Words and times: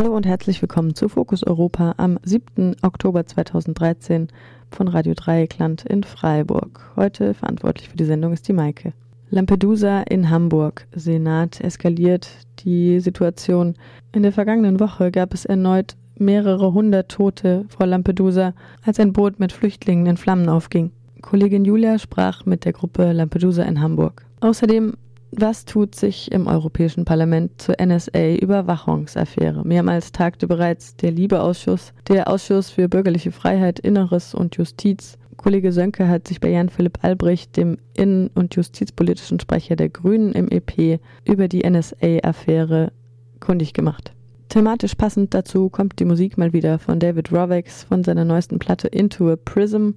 Hallo 0.00 0.16
und 0.16 0.24
herzlich 0.24 0.62
willkommen 0.62 0.94
zu 0.94 1.10
Fokus 1.10 1.46
Europa 1.46 1.92
am 1.98 2.18
7. 2.22 2.74
Oktober 2.80 3.26
2013 3.26 4.28
von 4.70 4.88
Radio 4.88 5.12
Dreieckland 5.12 5.84
in 5.84 6.04
Freiburg. 6.04 6.90
Heute 6.96 7.34
verantwortlich 7.34 7.90
für 7.90 7.98
die 7.98 8.06
Sendung 8.06 8.32
ist 8.32 8.48
die 8.48 8.54
Maike. 8.54 8.94
Lampedusa 9.28 10.00
in 10.00 10.30
Hamburg. 10.30 10.86
Senat 10.94 11.60
eskaliert 11.60 12.30
die 12.60 12.98
Situation. 13.00 13.74
In 14.12 14.22
der 14.22 14.32
vergangenen 14.32 14.80
Woche 14.80 15.10
gab 15.10 15.34
es 15.34 15.44
erneut 15.44 15.96
mehrere 16.16 16.72
hundert 16.72 17.10
Tote 17.10 17.66
vor 17.68 17.86
Lampedusa, 17.86 18.54
als 18.82 18.98
ein 19.00 19.12
Boot 19.12 19.38
mit 19.38 19.52
Flüchtlingen 19.52 20.06
in 20.06 20.16
Flammen 20.16 20.48
aufging. 20.48 20.92
Kollegin 21.20 21.66
Julia 21.66 21.98
sprach 21.98 22.46
mit 22.46 22.64
der 22.64 22.72
Gruppe 22.72 23.12
Lampedusa 23.12 23.64
in 23.64 23.82
Hamburg. 23.82 24.24
Außerdem 24.40 24.94
was 25.32 25.64
tut 25.64 25.94
sich 25.94 26.32
im 26.32 26.46
Europäischen 26.46 27.04
Parlament 27.04 27.60
zur 27.60 27.76
NSA-Überwachungsaffäre? 27.80 29.66
Mehrmals 29.66 30.12
tagte 30.12 30.46
bereits 30.46 30.96
der 30.96 31.12
Liebeausschuss, 31.12 31.92
der 32.08 32.28
Ausschuss 32.28 32.70
für 32.70 32.88
bürgerliche 32.88 33.30
Freiheit, 33.32 33.78
Inneres 33.78 34.34
und 34.34 34.56
Justiz. 34.56 35.18
Kollege 35.36 35.72
Sönke 35.72 36.08
hat 36.08 36.28
sich 36.28 36.40
bei 36.40 36.50
Jan-Philipp 36.50 36.98
Albrecht, 37.02 37.56
dem 37.56 37.78
innen- 37.94 38.30
und 38.34 38.54
justizpolitischen 38.56 39.40
Sprecher 39.40 39.76
der 39.76 39.88
Grünen 39.88 40.32
im 40.32 40.50
EP, 40.50 41.00
über 41.24 41.48
die 41.48 41.62
NSA-Affäre 41.64 42.92
kundig 43.38 43.72
gemacht. 43.72 44.12
Thematisch 44.50 44.96
passend 44.96 45.32
dazu 45.32 45.68
kommt 45.68 46.00
die 46.00 46.04
Musik 46.04 46.36
mal 46.36 46.52
wieder 46.52 46.80
von 46.80 46.98
David 46.98 47.32
Rovex 47.32 47.84
von 47.84 48.02
seiner 48.02 48.24
neuesten 48.24 48.58
Platte 48.58 48.88
Into 48.88 49.30
a 49.30 49.36
Prism 49.36 49.90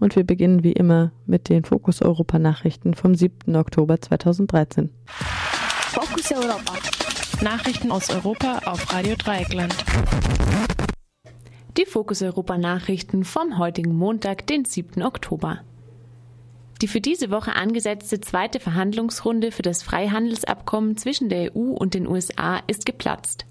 und 0.00 0.16
wir 0.16 0.24
beginnen 0.24 0.62
wie 0.62 0.72
immer 0.72 1.12
mit 1.26 1.48
den 1.48 1.64
Fokus 1.64 2.02
Europa 2.02 2.38
Nachrichten 2.38 2.94
vom 2.94 3.14
7. 3.14 3.56
Oktober 3.56 4.00
2013. 4.00 4.90
Focus 5.06 6.32
Europa. 6.32 6.74
Nachrichten 7.42 7.90
aus 7.90 8.10
Europa 8.10 8.60
auf 8.64 8.92
Radio 8.92 9.14
Dreieckland. 9.16 9.74
Die 11.76 11.84
Fokus 11.84 12.22
Europa 12.22 12.56
Nachrichten 12.56 13.24
vom 13.24 13.58
heutigen 13.58 13.94
Montag, 13.94 14.46
den 14.46 14.64
7. 14.64 15.02
Oktober. 15.02 15.60
Die 16.82 16.88
für 16.88 17.00
diese 17.00 17.30
Woche 17.30 17.54
angesetzte 17.54 18.20
zweite 18.20 18.60
Verhandlungsrunde 18.60 19.50
für 19.50 19.62
das 19.62 19.82
Freihandelsabkommen 19.82 20.96
zwischen 20.96 21.28
der 21.28 21.56
EU 21.56 21.72
und 21.72 21.94
den 21.94 22.06
USA 22.06 22.60
ist 22.66 22.84
geplatzt. 22.84 23.46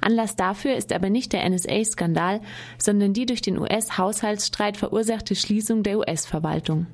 Anlass 0.00 0.36
dafür 0.36 0.74
ist 0.76 0.92
aber 0.92 1.10
nicht 1.10 1.32
der 1.32 1.48
NSA-Skandal, 1.48 2.40
sondern 2.78 3.12
die 3.12 3.26
durch 3.26 3.42
den 3.42 3.58
US-Haushaltsstreit 3.58 4.76
verursachte 4.76 5.34
Schließung 5.34 5.82
der 5.82 5.98
US-Verwaltung. 5.98 6.86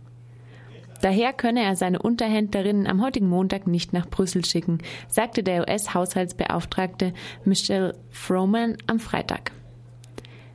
Daher 1.03 1.33
könne 1.33 1.63
er 1.63 1.77
seine 1.77 2.01
Unterhändlerinnen 2.01 2.87
am 2.87 3.03
heutigen 3.03 3.29
Montag 3.29 3.67
nicht 3.67 3.93
nach 3.93 4.09
Brüssel 4.09 4.45
schicken, 4.45 4.79
sagte 5.09 5.43
der 5.43 5.63
US-Haushaltsbeauftragte 5.63 7.13
Michelle 7.45 7.95
Froman 8.11 8.77
am 8.87 8.99
Freitag. 8.99 9.53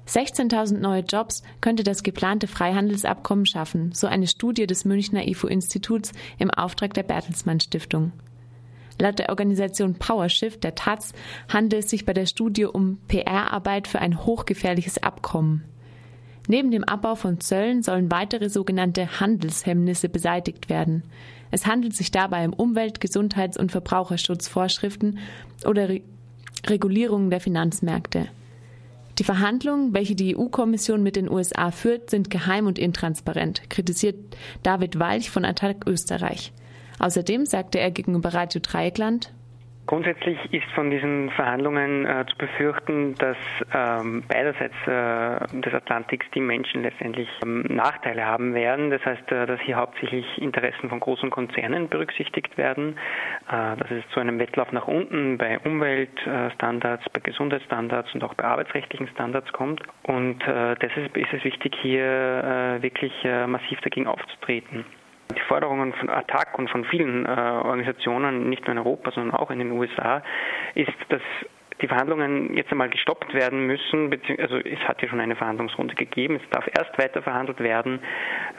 16.000 0.08 0.80
neue 0.80 1.04
Jobs 1.04 1.44
könnte 1.62 1.84
das 1.84 2.04
geplante 2.04 2.48
Freihandelsabkommen 2.48 3.46
schaffen, 3.46 3.92
so 3.94 4.08
eine 4.08 4.28
Studie 4.28 4.68
des 4.68 4.84
Münchner 4.84 5.28
IFO-Instituts 5.28 6.12
im 6.38 6.50
Auftrag 6.50 6.94
der 6.96 7.04
Bertelsmann 7.04 7.60
Stiftung. 7.60 8.12
Laut 9.02 9.18
der 9.18 9.30
Organisation 9.30 9.96
PowerShift 9.96 10.64
der 10.64 10.76
Taz 10.76 11.14
handelt 11.52 11.86
es 11.86 11.90
sich 11.90 12.06
bei 12.06 12.14
der 12.14 12.28
Studie 12.28 12.66
um 12.66 13.00
PR-Arbeit 13.08 13.88
für 13.88 13.98
ein 13.98 14.24
hochgefährliches 14.28 15.02
Abkommen. 15.02 15.64
Neben 16.48 16.70
dem 16.70 16.84
Abbau 16.84 17.16
von 17.16 17.40
Zöllen 17.40 17.82
sollen 17.82 18.12
weitere 18.12 18.48
sogenannte 18.48 19.20
Handelshemmnisse 19.20 20.08
beseitigt 20.08 20.70
werden. 20.70 21.02
Es 21.50 21.66
handelt 21.66 21.96
sich 21.96 22.12
dabei 22.12 22.46
um 22.48 22.54
Umwelt-, 22.54 23.02
Gesundheits- 23.02 23.58
und 23.58 23.72
Verbraucherschutzvorschriften 23.72 25.18
oder 25.66 25.90
Re 25.90 26.02
Regulierungen 26.68 27.32
der 27.32 27.42
Finanzmärkte. 27.42 28.28
Die 29.18 29.24
Verhandlungen, 29.24 29.96
welche 29.96 30.14
die 30.14 30.38
EU-Kommission 30.38 31.02
mit 31.02 31.16
den 31.16 31.28
USA 31.28 31.72
führt, 31.72 32.12
sind 32.12 32.30
geheim 32.30 32.68
und 32.68 32.78
intransparent, 32.78 33.68
kritisiert 33.72 34.18
David 34.62 35.00
Walch 35.00 35.32
von 35.32 35.44
Attac 35.44 35.88
Österreich. 35.88 36.54
Außerdem 37.02 37.48
sagte 37.48 37.80
er 37.80 37.90
gegenüber 37.90 38.32
Radio 38.32 38.62
Dreieckland, 38.62 39.34
Grundsätzlich 39.88 40.38
ist 40.54 40.70
von 40.76 40.92
diesen 40.92 41.32
Verhandlungen 41.32 42.06
äh, 42.06 42.24
zu 42.30 42.38
befürchten, 42.38 43.16
dass 43.16 43.36
ähm, 43.74 44.24
beiderseits 44.28 44.76
äh, 44.86 45.60
des 45.60 45.74
Atlantiks 45.74 46.28
die 46.36 46.40
Menschen 46.40 46.84
letztendlich 46.84 47.28
ähm, 47.44 47.64
Nachteile 47.68 48.24
haben 48.24 48.54
werden. 48.54 48.92
Das 48.92 49.04
heißt, 49.04 49.32
äh, 49.32 49.48
dass 49.48 49.60
hier 49.62 49.78
hauptsächlich 49.78 50.26
Interessen 50.38 50.90
von 50.90 51.00
großen 51.00 51.32
Konzernen 51.32 51.90
berücksichtigt 51.90 52.58
werden, 52.60 52.96
äh, 53.50 53.76
dass 53.76 53.90
es 53.90 54.08
zu 54.14 54.20
einem 54.20 54.38
Wettlauf 54.38 54.72
nach 54.72 54.88
unten 54.88 55.40
bei 55.40 55.60
Umweltstandards, 55.60 57.04
bei 57.12 57.20
Gesundheitsstandards 57.20 58.14
und 58.14 58.24
auch 58.24 58.36
bei 58.36 58.44
arbeitsrechtlichen 58.44 59.08
Standards 59.08 59.52
kommt. 59.52 59.82
Und 60.04 60.42
äh, 60.48 60.76
deshalb 60.76 61.18
ist 61.18 61.34
es 61.34 61.44
wichtig, 61.44 61.76
hier 61.82 62.06
äh, 62.06 62.82
wirklich 62.84 63.12
massiv 63.48 63.82
dagegen 63.82 64.08
aufzutreten. 64.08 64.86
Die 65.42 65.48
Forderungen 65.48 65.94
von 65.94 66.10
ATTAC 66.10 66.58
und 66.58 66.70
von 66.70 66.86
vielen 66.86 67.26
äh, 67.26 67.30
Organisationen, 67.30 68.50
nicht 68.50 68.66
nur 68.66 68.74
in 68.74 68.78
Europa, 68.78 69.12
sondern 69.12 69.36
auch 69.36 69.50
in 69.50 69.60
den 69.60 69.72
USA, 69.72 70.22
ist, 70.76 70.94
dass 71.10 71.22
die 71.82 71.88
Verhandlungen 71.88 72.56
jetzt 72.56 72.72
einmal 72.72 72.90
gestoppt 72.90 73.34
werden 73.34 73.66
müssen, 73.66 74.12
also 74.40 74.58
es 74.58 74.80
hat 74.88 75.02
ja 75.02 75.10
schon 75.10 75.20
eine 75.20 75.36
Verhandlungsrunde 75.36 75.96
gegeben, 75.96 76.36
es 76.36 76.50
darf 76.52 76.68
erst 76.78 76.98
weiter 77.00 77.22
verhandelt 77.24 77.60
werden, 77.60 78.00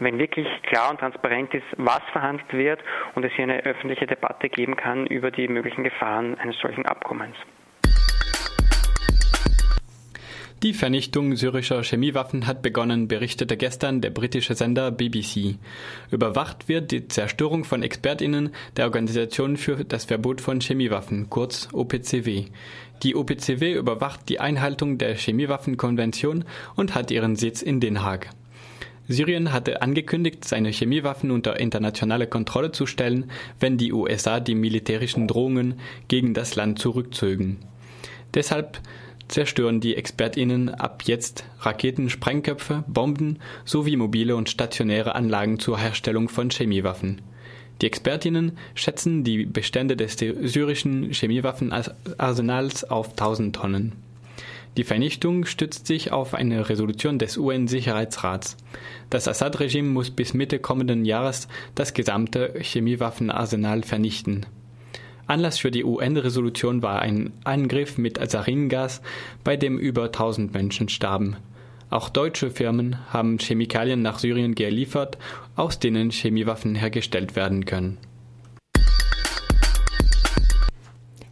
wenn 0.01 0.19
wirklich 0.19 0.47
klar 0.63 0.91
und 0.91 0.99
transparent 0.99 1.55
ist, 1.55 1.67
was 1.77 2.01
verhandelt 2.11 2.53
wird 2.53 2.81
und 3.15 3.25
es 3.25 3.33
hier 3.33 3.45
eine 3.45 3.65
öffentliche 3.65 4.07
Debatte 4.07 4.49
geben 4.49 4.77
kann 4.77 5.07
über 5.07 5.31
die 5.31 5.47
möglichen 5.49 5.85
Gefahren 5.85 6.37
eines 6.39 6.59
solchen 6.59 6.85
Abkommens. 6.85 7.37
Die 10.63 10.75
Vernichtung 10.75 11.35
syrischer 11.35 11.83
Chemiewaffen 11.83 12.47
hat 12.47 12.63
begonnen, 12.63 13.09
berichtete 13.09 13.57
gestern 13.57 14.01
der 14.01 14.11
britische 14.11 14.55
Sender 14.55 14.93
BBC. 14.93 15.57
Überwacht 16.13 16.69
wird 16.69 16.93
die 16.93 17.09
Zerstörung 17.09 17.65
von 17.65 17.83
Expertinnen 17.83 18.51
der 18.77 18.85
Organisation 18.85 19.57
für 19.57 19.85
das 19.85 20.05
Verbot 20.05 20.41
von 20.41 20.61
Chemiewaffen, 20.61 21.29
kurz 21.31 21.69
OPCW. 21.73 22.45
Die 23.03 23.17
OPCW 23.17 23.73
überwacht 23.73 24.29
die 24.29 24.39
Einhaltung 24.39 24.99
der 24.99 25.17
Chemiewaffenkonvention 25.17 26.45
und 26.77 26.95
hat 26.95 27.11
ihren 27.11 27.35
Sitz 27.35 27.61
in 27.61 27.81
Den 27.81 28.05
Haag. 28.05 28.31
Syrien 29.09 29.53
hatte 29.53 29.83
angekündigt, 29.83 30.45
seine 30.45 30.71
Chemiewaffen 30.71 31.33
unter 31.33 31.59
internationale 31.59 32.29
Kontrolle 32.29 32.71
zu 32.71 32.87
stellen, 32.87 33.33
wenn 33.59 33.79
die 33.79 33.93
USA 33.93 34.39
die 34.39 34.55
militärischen 34.55 35.27
Drohungen 35.27 35.81
gegen 36.07 36.35
das 36.35 36.55
Land 36.55 36.79
zurückzögen. 36.79 37.59
Deshalb 38.33 38.81
zerstören 39.33 39.81
die 39.81 39.97
ExpertInnen 39.97 40.69
ab 40.69 41.03
jetzt 41.07 41.45
Raketen, 41.61 42.11
Sprengköpfe, 42.11 42.85
Bomben 42.87 43.39
sowie 43.65 43.97
mobile 43.97 44.37
und 44.37 44.51
stationäre 44.51 45.15
Anlagen 45.15 45.59
zur 45.59 45.79
Herstellung 45.79 46.29
von 46.29 46.51
Chemiewaffen. 46.51 47.21
Die 47.81 47.87
ExpertInnen 47.87 48.59
schätzen 48.75 49.25
die 49.25 49.45
Bestände 49.45 49.97
des 49.97 50.17
syrischen 50.17 51.13
Chemiewaffenarsenals 51.13 52.85
auf 52.85 53.11
1000 53.11 53.57
Tonnen. 53.57 53.93
Die 54.77 54.85
Vernichtung 54.85 55.45
stützt 55.45 55.87
sich 55.87 56.13
auf 56.13 56.33
eine 56.35 56.69
Resolution 56.69 57.19
des 57.19 57.37
UN-Sicherheitsrats. 57.37 58.57
Das 59.11 59.29
Assad-Regime 59.29 59.89
muss 59.89 60.11
bis 60.11 60.33
Mitte 60.33 60.59
kommenden 60.59 61.05
Jahres 61.05 61.49
das 61.75 61.93
gesamte 61.93 62.55
Chemiewaffenarsenal 62.59 63.83
vernichten. 63.83 64.47
Anlass 65.27 65.59
für 65.59 65.71
die 65.71 65.85
UN-Resolution 65.85 66.83
war 66.83 67.01
ein 67.01 67.33
Angriff 67.45 67.99
mit 67.99 68.19
Saringas, 68.31 69.03
bei 69.45 69.57
dem 69.57 69.79
über 69.79 70.05
1000 70.05 70.53
Menschen 70.53 70.89
starben. 70.89 71.37
Auch 71.91 72.09
deutsche 72.09 72.51
Firmen 72.51 72.97
haben 73.13 73.39
Chemikalien 73.39 74.03
nach 74.03 74.19
Syrien 74.19 74.55
geliefert, 74.55 75.19
aus 75.57 75.79
denen 75.79 76.11
Chemiewaffen 76.11 76.75
hergestellt 76.75 77.37
werden 77.37 77.67
können. 77.67 77.99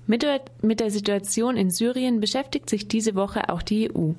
Mit 0.06 0.22
der, 0.22 0.40
mit 0.60 0.80
der 0.80 0.90
Situation 0.90 1.56
in 1.56 1.70
Syrien 1.70 2.20
beschäftigt 2.20 2.68
sich 2.68 2.88
diese 2.88 3.14
Woche 3.14 3.48
auch 3.48 3.62
die 3.62 3.90
EU. 3.90 4.12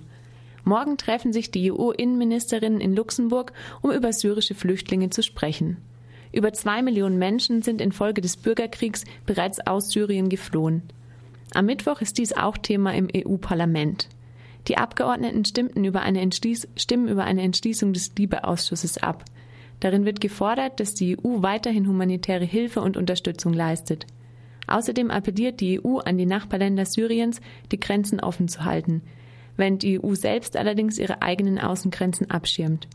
Morgen 0.64 0.98
treffen 0.98 1.34
sich 1.34 1.52
die 1.52 1.72
EU-Innenministerinnen 1.72 2.82
in 2.82 2.96
Luxemburg, 2.96 3.52
um 3.82 3.92
über 3.92 4.14
syrische 4.14 4.56
Flüchtlinge 4.56 5.10
zu 5.10 5.22
sprechen. 5.22 5.78
Über 6.34 6.54
zwei 6.54 6.82
Millionen 6.82 7.18
Menschen 7.18 7.62
sind 7.62 7.82
infolge 7.82 8.22
des 8.22 8.38
Bürgerkriegs 8.38 9.04
bereits 9.26 9.66
aus 9.66 9.92
Syrien 9.92 10.30
geflohen. 10.30 10.84
Am 11.54 11.66
Mittwoch 11.66 12.02
ist 12.02 12.18
dies 12.18 12.34
auch 12.34 12.58
Thema 12.58 12.94
im 12.94 13.10
EU-Parlament. 13.14 14.08
Die 14.68 14.78
Abgeordneten 14.78 15.44
stimmten 15.44 15.84
über 15.84 16.02
eine 16.02 16.22
stimmen 16.32 17.08
über 17.08 17.24
eine 17.26 17.42
Entschließung 17.42 17.94
des 17.94 18.14
Liebeausschusses 18.16 19.00
ab. 19.00 19.26
Darin 19.80 20.06
wird 20.06 20.22
gefordert, 20.22 20.80
dass 20.80 20.94
die 20.94 21.18
EU 21.18 21.42
weiterhin 21.42 21.88
humanitäre 21.88 22.46
Hilfe 22.46 22.82
und 22.82 22.96
Unterstützung 22.96 23.52
leistet. 23.52 24.06
Außerdem 24.68 25.12
appelliert 25.12 25.60
die 25.60 25.84
EU 25.84 25.98
an 25.98 26.18
die 26.18 26.28
Nachbarländer 26.28 26.86
Syriens, 26.86 27.42
die 27.72 27.80
Grenzen 27.80 28.20
offen 28.20 28.48
zu 28.48 28.64
halten, 28.64 29.02
während 29.58 29.82
die 29.84 30.02
EU 30.02 30.14
selbst 30.14 30.56
allerdings 30.56 30.98
ihre 31.00 31.22
eigenen 31.22 31.60
Außengrenzen 31.60 32.30
abschirmt. 32.30 32.88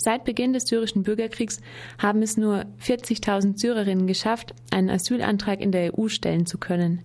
Seit 0.00 0.24
Beginn 0.24 0.52
des 0.52 0.68
syrischen 0.68 1.02
Bürgerkriegs 1.02 1.60
haben 2.00 2.22
es 2.22 2.36
nur 2.36 2.64
40.000 2.80 3.58
Syrerinnen 3.58 4.06
geschafft, 4.06 4.54
einen 4.72 4.90
Asylantrag 4.90 5.60
in 5.60 5.72
der 5.72 5.98
EU 5.98 6.06
stellen 6.06 6.46
zu 6.46 6.56
können. 6.56 7.02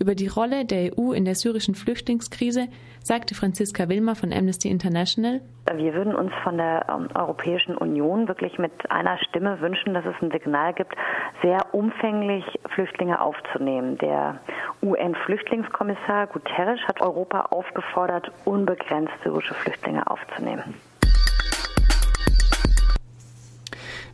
Über 0.00 0.14
die 0.14 0.26
Rolle 0.26 0.64
der 0.64 0.98
EU 0.98 1.12
in 1.12 1.24
der 1.24 1.36
syrischen 1.36 1.74
Flüchtlingskrise 1.74 2.66
sagte 3.02 3.34
Franziska 3.36 3.88
Wilmer 3.88 4.16
von 4.16 4.32
Amnesty 4.32 4.68
International. 4.68 5.40
Wir 5.72 5.94
würden 5.94 6.14
uns 6.16 6.32
von 6.42 6.58
der 6.58 6.84
ähm, 6.88 7.08
Europäischen 7.14 7.76
Union 7.76 8.28
wirklich 8.28 8.58
mit 8.58 8.72
einer 8.90 9.16
Stimme 9.18 9.60
wünschen, 9.60 9.94
dass 9.94 10.04
es 10.04 10.14
ein 10.20 10.32
Signal 10.32 10.74
gibt, 10.74 10.94
sehr 11.42 11.72
umfänglich 11.72 12.44
Flüchtlinge 12.74 13.20
aufzunehmen. 13.20 13.96
Der 13.98 14.40
UN-Flüchtlingskommissar 14.82 16.26
Guterres 16.26 16.80
hat 16.88 17.00
Europa 17.00 17.42
aufgefordert, 17.50 18.30
unbegrenzt 18.44 19.14
syrische 19.22 19.54
Flüchtlinge 19.54 20.06
aufzunehmen. 20.10 20.74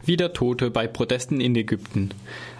Wieder 0.04 0.32
Tote 0.32 0.70
bei 0.70 0.88
Protesten 0.88 1.40
in 1.40 1.54
Ägypten. 1.54 2.10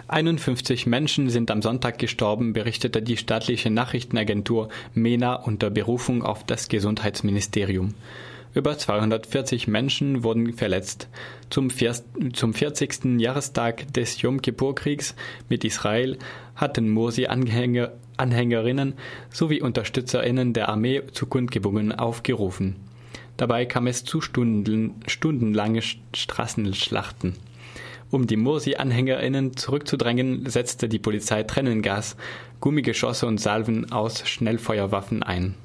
51 0.07 0.85
Menschen 0.85 1.29
sind 1.29 1.51
am 1.51 1.61
Sonntag 1.61 1.99
gestorben, 1.99 2.53
berichtete 2.53 3.01
die 3.01 3.17
staatliche 3.17 3.69
Nachrichtenagentur 3.69 4.69
MENA 4.93 5.35
unter 5.35 5.69
Berufung 5.69 6.23
auf 6.23 6.45
das 6.45 6.69
Gesundheitsministerium. 6.69 7.95
Über 8.53 8.77
240 8.77 9.67
Menschen 9.67 10.23
wurden 10.23 10.53
verletzt. 10.53 11.09
Zum, 11.49 11.69
zum 12.33 12.53
40. 12.53 13.19
Jahrestag 13.19 13.91
des 13.91 14.21
Yom 14.21 14.41
Kippur-Kriegs 14.41 15.13
mit 15.49 15.65
Israel 15.65 16.17
hatten 16.55 16.89
Morsi-Anhänger, 16.89 17.91
Anhängerinnen 18.15 18.93
sowie 19.31 19.61
UnterstützerInnen 19.61 20.53
der 20.53 20.69
Armee 20.69 21.01
zu 21.11 21.25
Kundgebungen 21.25 21.91
aufgerufen. 21.91 22.77
Dabei 23.37 23.65
kam 23.65 23.87
es 23.87 24.03
zu 24.03 24.21
Stunden, 24.21 25.01
stundenlange 25.07 25.81
Straßenschlachten. 25.81 27.35
Um 28.11 28.27
die 28.27 28.37
Morsi-AnhängerInnen 28.37 29.57
zurückzudrängen, 29.57 30.47
setzte 30.47 30.87
die 30.87 30.99
Polizei 30.99 31.41
Tränengas, 31.41 32.15
Gummigeschosse 32.59 33.25
und 33.25 33.39
Salven 33.39 33.91
aus 33.91 34.27
Schnellfeuerwaffen 34.27 35.23
ein. 35.23 35.55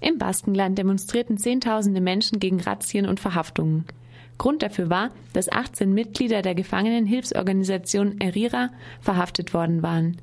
Im 0.00 0.18
Baskenland 0.18 0.76
demonstrierten 0.76 1.38
Zehntausende 1.38 2.00
Menschen 2.00 2.40
gegen 2.40 2.60
Razzien 2.60 3.06
und 3.06 3.20
Verhaftungen. 3.20 3.84
Grund 4.36 4.64
dafür 4.64 4.90
war, 4.90 5.10
dass 5.32 5.50
18 5.50 5.94
Mitglieder 5.94 6.42
der 6.42 6.56
Gefangenenhilfsorganisation 6.56 8.20
ERIRA 8.20 8.70
verhaftet 9.00 9.54
worden 9.54 9.84
waren. 9.84 10.16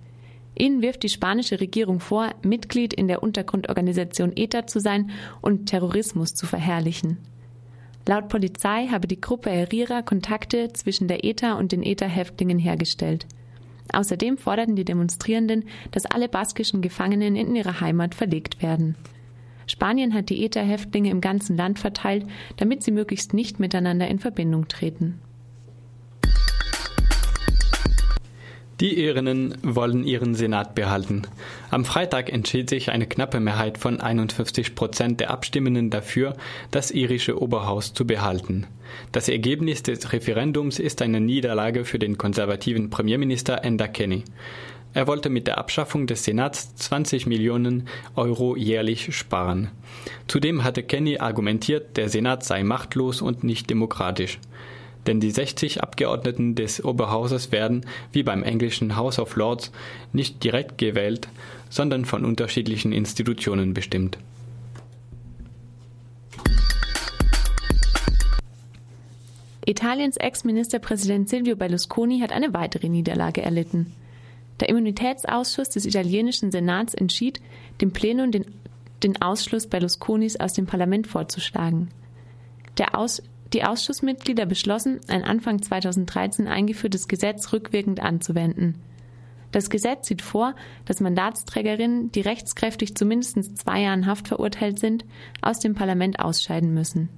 Ihnen 0.57 0.81
wirft 0.81 1.03
die 1.03 1.09
spanische 1.09 1.59
Regierung 1.59 1.99
vor, 1.99 2.29
Mitglied 2.43 2.93
in 2.93 3.07
der 3.07 3.23
Untergrundorganisation 3.23 4.33
ETA 4.35 4.67
zu 4.67 4.79
sein 4.79 5.11
und 5.41 5.67
Terrorismus 5.67 6.33
zu 6.33 6.45
verherrlichen. 6.45 7.17
Laut 8.07 8.27
Polizei 8.27 8.87
habe 8.87 9.07
die 9.07 9.21
Gruppe 9.21 9.51
Herrera 9.51 10.01
Kontakte 10.01 10.73
zwischen 10.73 11.07
der 11.07 11.23
ETA 11.23 11.53
und 11.53 11.71
den 11.71 11.83
ETA-Häftlingen 11.83 12.57
hergestellt. 12.57 13.27
Außerdem 13.93 14.37
forderten 14.37 14.75
die 14.75 14.85
Demonstrierenden, 14.85 15.65
dass 15.91 16.05
alle 16.05 16.29
baskischen 16.29 16.81
Gefangenen 16.81 17.35
in 17.35 17.55
ihre 17.55 17.81
Heimat 17.81 18.15
verlegt 18.15 18.61
werden. 18.61 18.95
Spanien 19.67 20.13
hat 20.15 20.29
die 20.29 20.43
ETA-Häftlinge 20.43 21.11
im 21.11 21.21
ganzen 21.21 21.55
Land 21.55 21.77
verteilt, 21.77 22.25
damit 22.57 22.83
sie 22.83 22.91
möglichst 22.91 23.33
nicht 23.33 23.59
miteinander 23.59 24.07
in 24.07 24.19
Verbindung 24.19 24.67
treten. 24.67 25.21
Die 28.79 28.97
Irinnen 28.97 29.57
wollen 29.61 30.05
ihren 30.05 30.35
Senat 30.35 30.73
behalten. 30.73 31.23
Am 31.69 31.83
Freitag 31.83 32.31
entschied 32.31 32.69
sich 32.69 32.89
eine 32.89 33.07
knappe 33.07 33.41
Mehrheit 33.41 33.77
von 33.77 33.99
51 33.99 34.73
Prozent 34.73 35.19
der 35.19 35.31
Abstimmenden 35.31 35.89
dafür, 35.89 36.37
das 36.71 36.89
irische 36.89 37.41
Oberhaus 37.41 37.93
zu 37.93 38.07
behalten. 38.07 38.67
Das 39.11 39.27
Ergebnis 39.27 39.83
des 39.83 40.13
Referendums 40.13 40.79
ist 40.79 41.01
eine 41.01 41.19
Niederlage 41.19 41.83
für 41.83 41.99
den 41.99 42.17
konservativen 42.17 42.89
Premierminister 42.89 43.65
Enda 43.65 43.87
Kenny. 43.87 44.23
Er 44.93 45.07
wollte 45.07 45.29
mit 45.29 45.45
der 45.45 45.57
Abschaffung 45.57 46.07
des 46.07 46.23
Senats 46.23 46.73
20 46.75 47.27
Millionen 47.27 47.89
Euro 48.15 48.55
jährlich 48.55 49.13
sparen. 49.13 49.71
Zudem 50.27 50.63
hatte 50.63 50.83
Kenny 50.83 51.17
argumentiert, 51.17 51.97
der 51.97 52.07
Senat 52.07 52.45
sei 52.45 52.63
machtlos 52.63 53.21
und 53.21 53.43
nicht 53.43 53.69
demokratisch 53.69 54.39
denn 55.07 55.19
die 55.19 55.31
60 55.31 55.81
Abgeordneten 55.81 56.55
des 56.55 56.83
Oberhauses 56.83 57.51
werden, 57.51 57.85
wie 58.11 58.23
beim 58.23 58.43
englischen 58.43 58.95
House 58.95 59.19
of 59.19 59.35
Lords, 59.35 59.71
nicht 60.13 60.43
direkt 60.43 60.77
gewählt, 60.77 61.27
sondern 61.69 62.05
von 62.05 62.25
unterschiedlichen 62.25 62.91
Institutionen 62.91 63.73
bestimmt. 63.73 64.17
Italiens 69.65 70.17
Ex-Ministerpräsident 70.17 71.29
Silvio 71.29 71.55
Berlusconi 71.55 72.21
hat 72.21 72.31
eine 72.31 72.53
weitere 72.55 72.89
Niederlage 72.89 73.43
erlitten. 73.43 73.93
Der 74.59 74.69
Immunitätsausschuss 74.69 75.69
des 75.69 75.85
italienischen 75.85 76.51
Senats 76.51 76.93
entschied, 76.95 77.39
dem 77.79 77.91
Plenum 77.91 78.31
den, 78.31 78.45
den 79.03 79.21
Ausschluss 79.21 79.67
Berlusconis 79.67 80.37
aus 80.37 80.53
dem 80.53 80.65
Parlament 80.65 81.05
vorzuschlagen. 81.05 81.89
Der 82.79 82.97
Aus 82.97 83.21
die 83.53 83.63
Ausschussmitglieder 83.63 84.45
beschlossen, 84.45 84.99
ein 85.07 85.23
Anfang 85.23 85.61
2013 85.61 86.47
eingeführtes 86.47 87.07
Gesetz 87.07 87.51
rückwirkend 87.51 87.99
anzuwenden. 87.99 88.75
Das 89.51 89.69
Gesetz 89.71 90.07
sieht 90.07 90.21
vor, 90.21 90.55
dass 90.85 91.01
Mandatsträgerinnen, 91.01 92.11
die 92.11 92.21
rechtskräftig 92.21 92.95
zu 92.95 93.05
mindestens 93.05 93.55
zwei 93.55 93.81
Jahren 93.81 94.05
Haft 94.05 94.27
verurteilt 94.27 94.77
sind, 94.77 95.05
aus 95.41 95.59
dem 95.59 95.73
Parlament 95.73 96.19
ausscheiden 96.19 96.73
müssen. 96.73 97.09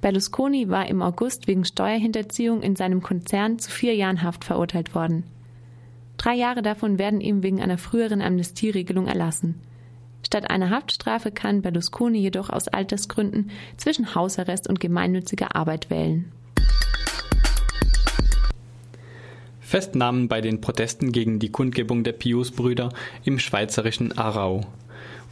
Berlusconi 0.00 0.68
war 0.68 0.86
im 0.86 1.02
August 1.02 1.48
wegen 1.48 1.64
Steuerhinterziehung 1.64 2.62
in 2.62 2.76
seinem 2.76 3.02
Konzern 3.02 3.58
zu 3.58 3.70
vier 3.70 3.96
Jahren 3.96 4.22
Haft 4.22 4.44
verurteilt 4.44 4.94
worden. 4.94 5.24
Drei 6.18 6.34
Jahre 6.34 6.62
davon 6.62 6.98
werden 6.98 7.20
ihm 7.20 7.42
wegen 7.42 7.60
einer 7.60 7.78
früheren 7.78 8.22
Amnestieregelung 8.22 9.08
erlassen. 9.08 9.60
Statt 10.28 10.50
einer 10.50 10.68
Haftstrafe 10.68 11.30
kann 11.30 11.62
Berlusconi 11.62 12.18
jedoch 12.18 12.50
aus 12.50 12.68
Altersgründen 12.68 13.50
zwischen 13.78 14.14
Hausarrest 14.14 14.68
und 14.68 14.78
gemeinnütziger 14.78 15.56
Arbeit 15.56 15.88
wählen. 15.88 16.30
Festnahmen 19.60 20.28
bei 20.28 20.42
den 20.42 20.60
Protesten 20.60 21.12
gegen 21.12 21.38
die 21.38 21.50
Kundgebung 21.50 22.04
der 22.04 22.12
Pius-Brüder 22.12 22.90
im 23.24 23.38
schweizerischen 23.38 24.18
Aarau. 24.18 24.66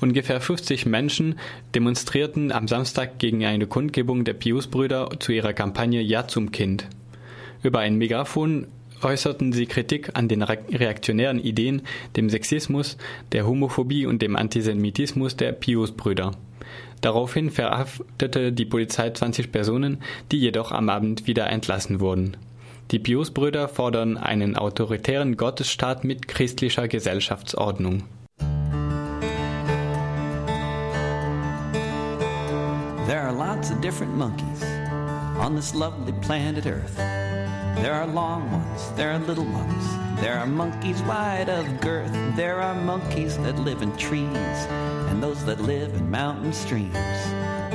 Ungefähr 0.01 0.41
50 0.41 0.87
Menschen 0.87 1.39
demonstrierten 1.75 2.51
am 2.51 2.67
Samstag 2.67 3.19
gegen 3.19 3.45
eine 3.45 3.67
Kundgebung 3.67 4.25
der 4.25 4.33
Pius-Brüder 4.33 5.11
zu 5.21 5.33
ihrer 5.33 5.53
Kampagne 5.53 6.01
Ja 6.01 6.27
zum 6.27 6.53
Kind. 6.53 6.89
Über 7.63 7.81
ein 7.81 7.97
Megafon 7.97 8.67
äußerten 9.03 9.53
sie 9.53 9.67
Kritik 9.67 10.11
an 10.15 10.29
den 10.29 10.43
reaktionären 10.43 11.39
Ideen, 11.39 11.83
dem 12.17 12.31
Sexismus, 12.31 12.97
der 13.33 13.47
Homophobie 13.47 14.07
und 14.07 14.23
dem 14.23 14.37
Antisemitismus 14.37 15.37
der 15.37 15.53
Pius-Brüder. 15.53 16.33
Daraufhin 17.01 17.51
verhaftete 17.51 18.53
die 18.53 18.65
Polizei 18.65 19.11
20 19.11 19.53
Personen, 19.53 20.03
die 20.33 20.39
jedoch 20.39 20.73
am 20.73 20.89
Abend 20.89 21.27
wieder 21.27 21.49
entlassen 21.49 22.01
wurden. 22.01 22.37
Die 22.91 22.99
Pius-Brüder 22.99 23.69
fordern 23.69 24.17
einen 24.17 24.57
autoritären 24.57 25.37
Gottesstaat 25.37 26.05
mit 26.05 26.29
christlicher 26.29 26.89
Gesellschaftsordnung. 26.89 28.05
There 33.07 33.21
are 33.21 33.33
lots 33.33 33.71
of 33.71 33.81
different 33.81 34.17
monkeys 34.17 34.63
on 35.39 35.55
this 35.55 35.75
lovely 35.75 36.13
planet 36.23 36.67
Earth. 36.67 37.36
There 37.77 37.95
are 37.95 38.07
long 38.07 38.51
ones, 38.51 38.91
there 38.93 39.11
are 39.13 39.19
little 39.19 39.45
ones, 39.45 40.21
there 40.21 40.39
are 40.39 40.47
monkeys 40.47 41.03
wide 41.03 41.49
of 41.49 41.81
girth, 41.81 42.13
there 42.35 42.61
are 42.61 42.75
monkeys 42.75 43.37
that 43.39 43.59
live 43.59 43.83
in 43.83 43.95
trees, 43.97 44.67
and 45.09 45.23
those 45.23 45.45
that 45.45 45.61
live 45.61 45.95
in 45.95 46.11
mountain 46.11 46.53
streams. 46.53 46.95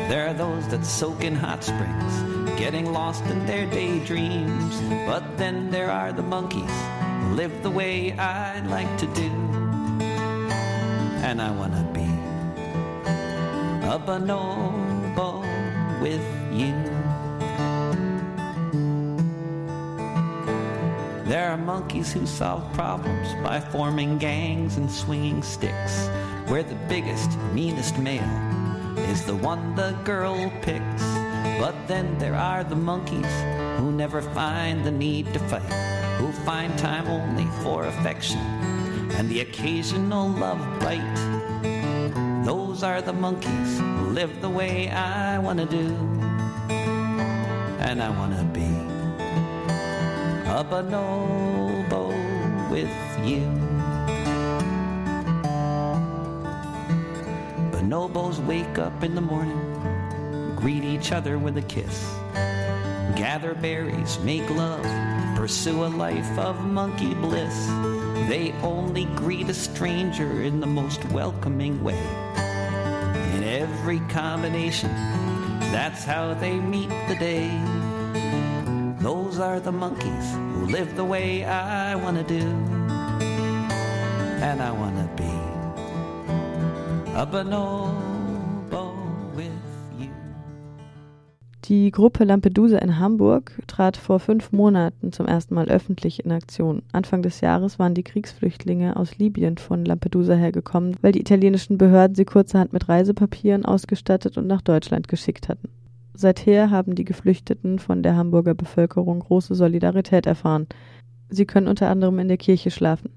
There 0.10 0.28
are 0.28 0.34
those 0.34 0.68
that 0.70 0.86
soak 0.86 1.24
in 1.24 1.36
hot 1.36 1.64
springs, 1.64 2.14
getting 2.60 2.92
lost 2.92 3.24
in 3.28 3.46
their 3.46 3.66
daydreams. 3.68 4.82
But 5.06 5.38
then 5.38 5.72
there 5.72 5.90
are 5.90 6.12
the 6.12 6.24
monkeys 6.24 6.76
who 7.22 7.36
live 7.36 7.64
the 7.64 7.72
way 7.72 8.12
I'd 8.14 8.68
like 8.68 8.98
to 8.98 9.08
do. 9.08 9.32
And 11.24 11.42
I 11.42 11.52
wanna 11.52 11.88
be 11.94 12.10
a 13.88 13.98
bonobo 13.98 15.42
with 16.02 16.26
you. 16.52 17.01
There 21.32 21.50
are 21.50 21.56
monkeys 21.56 22.12
who 22.12 22.28
solve 22.28 22.62
problems 22.74 23.34
by 23.42 23.62
forming 23.62 24.18
gangs 24.18 24.76
and 24.76 24.92
swinging 24.92 25.42
sticks, 25.42 26.10
where 26.48 26.62
the 26.62 26.76
biggest, 26.90 27.40
meanest 27.54 27.98
male 27.98 28.36
is 29.08 29.24
the 29.24 29.38
one 29.38 29.74
the 29.74 29.94
girl 30.04 30.52
picks. 30.62 31.04
But 31.58 31.88
then 31.88 32.18
there 32.18 32.36
are 32.36 32.66
the 32.66 32.76
monkeys 32.76 33.32
who 33.78 33.94
never 33.94 34.22
find 34.22 34.84
the 34.84 34.92
need 34.92 35.32
to 35.32 35.40
fight, 35.48 35.72
who 36.20 36.34
find 36.44 36.78
time 36.78 37.08
only 37.08 37.48
for 37.64 37.86
affection 37.86 38.40
and 39.16 39.30
the 39.30 39.40
occasional 39.40 40.28
love 40.32 40.60
bite. 40.82 42.44
Those 42.44 42.84
are 42.84 43.02
the 43.02 43.14
monkeys 43.14 43.80
who 43.80 44.10
live 44.10 44.42
the 44.42 44.50
way 44.50 44.90
I 44.90 45.40
wanna 45.40 45.66
do, 45.66 45.96
and 47.88 48.04
I 48.04 48.10
wanna 48.10 48.51
a 50.52 50.66
bonobo 50.66 52.10
with 52.70 52.92
you. 53.26 53.48
Bonobos 57.72 58.46
wake 58.46 58.78
up 58.78 59.02
in 59.02 59.16
the 59.16 59.22
morning, 59.22 60.56
greet 60.58 60.84
each 60.84 61.14
other 61.14 61.40
with 61.40 61.56
a 61.56 61.62
kiss, 61.62 62.14
gather 63.16 63.54
berries, 63.54 64.20
make 64.20 64.48
love, 64.50 64.84
pursue 65.38 65.86
a 65.86 65.88
life 65.88 66.38
of 66.38 66.60
monkey 66.66 67.14
bliss. 67.14 67.68
They 68.28 68.54
only 68.62 69.06
greet 69.16 69.48
a 69.48 69.54
stranger 69.54 70.42
in 70.42 70.60
the 70.60 70.68
most 70.68 71.06
welcoming 71.12 71.82
way. 71.82 72.04
In 73.36 73.44
every 73.46 74.02
combination, 74.10 74.92
that's 75.72 76.04
how 76.04 76.34
they 76.34 76.60
meet 76.60 76.90
the 77.08 77.16
day. 77.16 77.81
Those 79.04 79.40
are 79.40 79.60
the 79.60 79.72
monkeys 79.72 80.36
who 80.54 80.68
live 80.68 80.96
the 80.96 81.04
way 81.04 81.44
I 81.44 81.96
wanna 81.96 82.24
do. 82.24 82.40
And 84.40 84.62
I 84.62 84.72
wanna 84.72 85.10
be 85.18 85.24
a 87.16 87.26
bonobo 87.26 88.94
with 89.36 89.50
you. 89.98 90.10
Die 91.64 91.90
Gruppe 91.90 92.26
Lampedusa 92.26 92.78
in 92.78 93.00
Hamburg 93.00 93.52
trat 93.66 93.98
vor 93.98 94.20
fünf 94.20 94.52
Monaten 94.52 95.12
zum 95.12 95.26
ersten 95.26 95.56
Mal 95.56 95.70
öffentlich 95.70 96.24
in 96.24 96.32
Aktion. 96.32 96.84
Anfang 96.92 97.24
des 97.24 97.42
Jahres 97.42 97.80
waren 97.80 97.96
die 97.96 98.04
Kriegsflüchtlinge 98.04 98.98
aus 98.98 99.18
Libyen 99.18 99.58
von 99.58 99.84
Lampedusa 99.84 100.36
hergekommen, 100.36 100.96
weil 101.02 101.14
die 101.14 101.22
italienischen 101.22 101.80
Behörden 101.80 102.14
sie 102.14 102.26
kurzerhand 102.26 102.72
mit 102.72 102.88
Reisepapieren 102.88 103.66
ausgestattet 103.66 104.38
und 104.38 104.46
nach 104.46 104.62
Deutschland 104.62 105.08
geschickt 105.08 105.50
hatten. 105.50 105.70
Seither 106.14 106.70
haben 106.70 106.96
die 106.96 107.06
Geflüchteten 107.06 107.80
von 107.80 108.04
der 108.04 108.16
Hamburger 108.16 108.54
Bevölkerung 108.54 109.20
große 109.20 109.56
Solidarität 109.56 110.26
erfahren. 110.26 110.68
Sie 111.30 111.46
können 111.46 111.68
unter 111.68 111.90
anderem 111.90 112.20
in 112.20 112.28
der 112.28 112.38
Kirche 112.38 112.72
schlafen. 112.72 113.12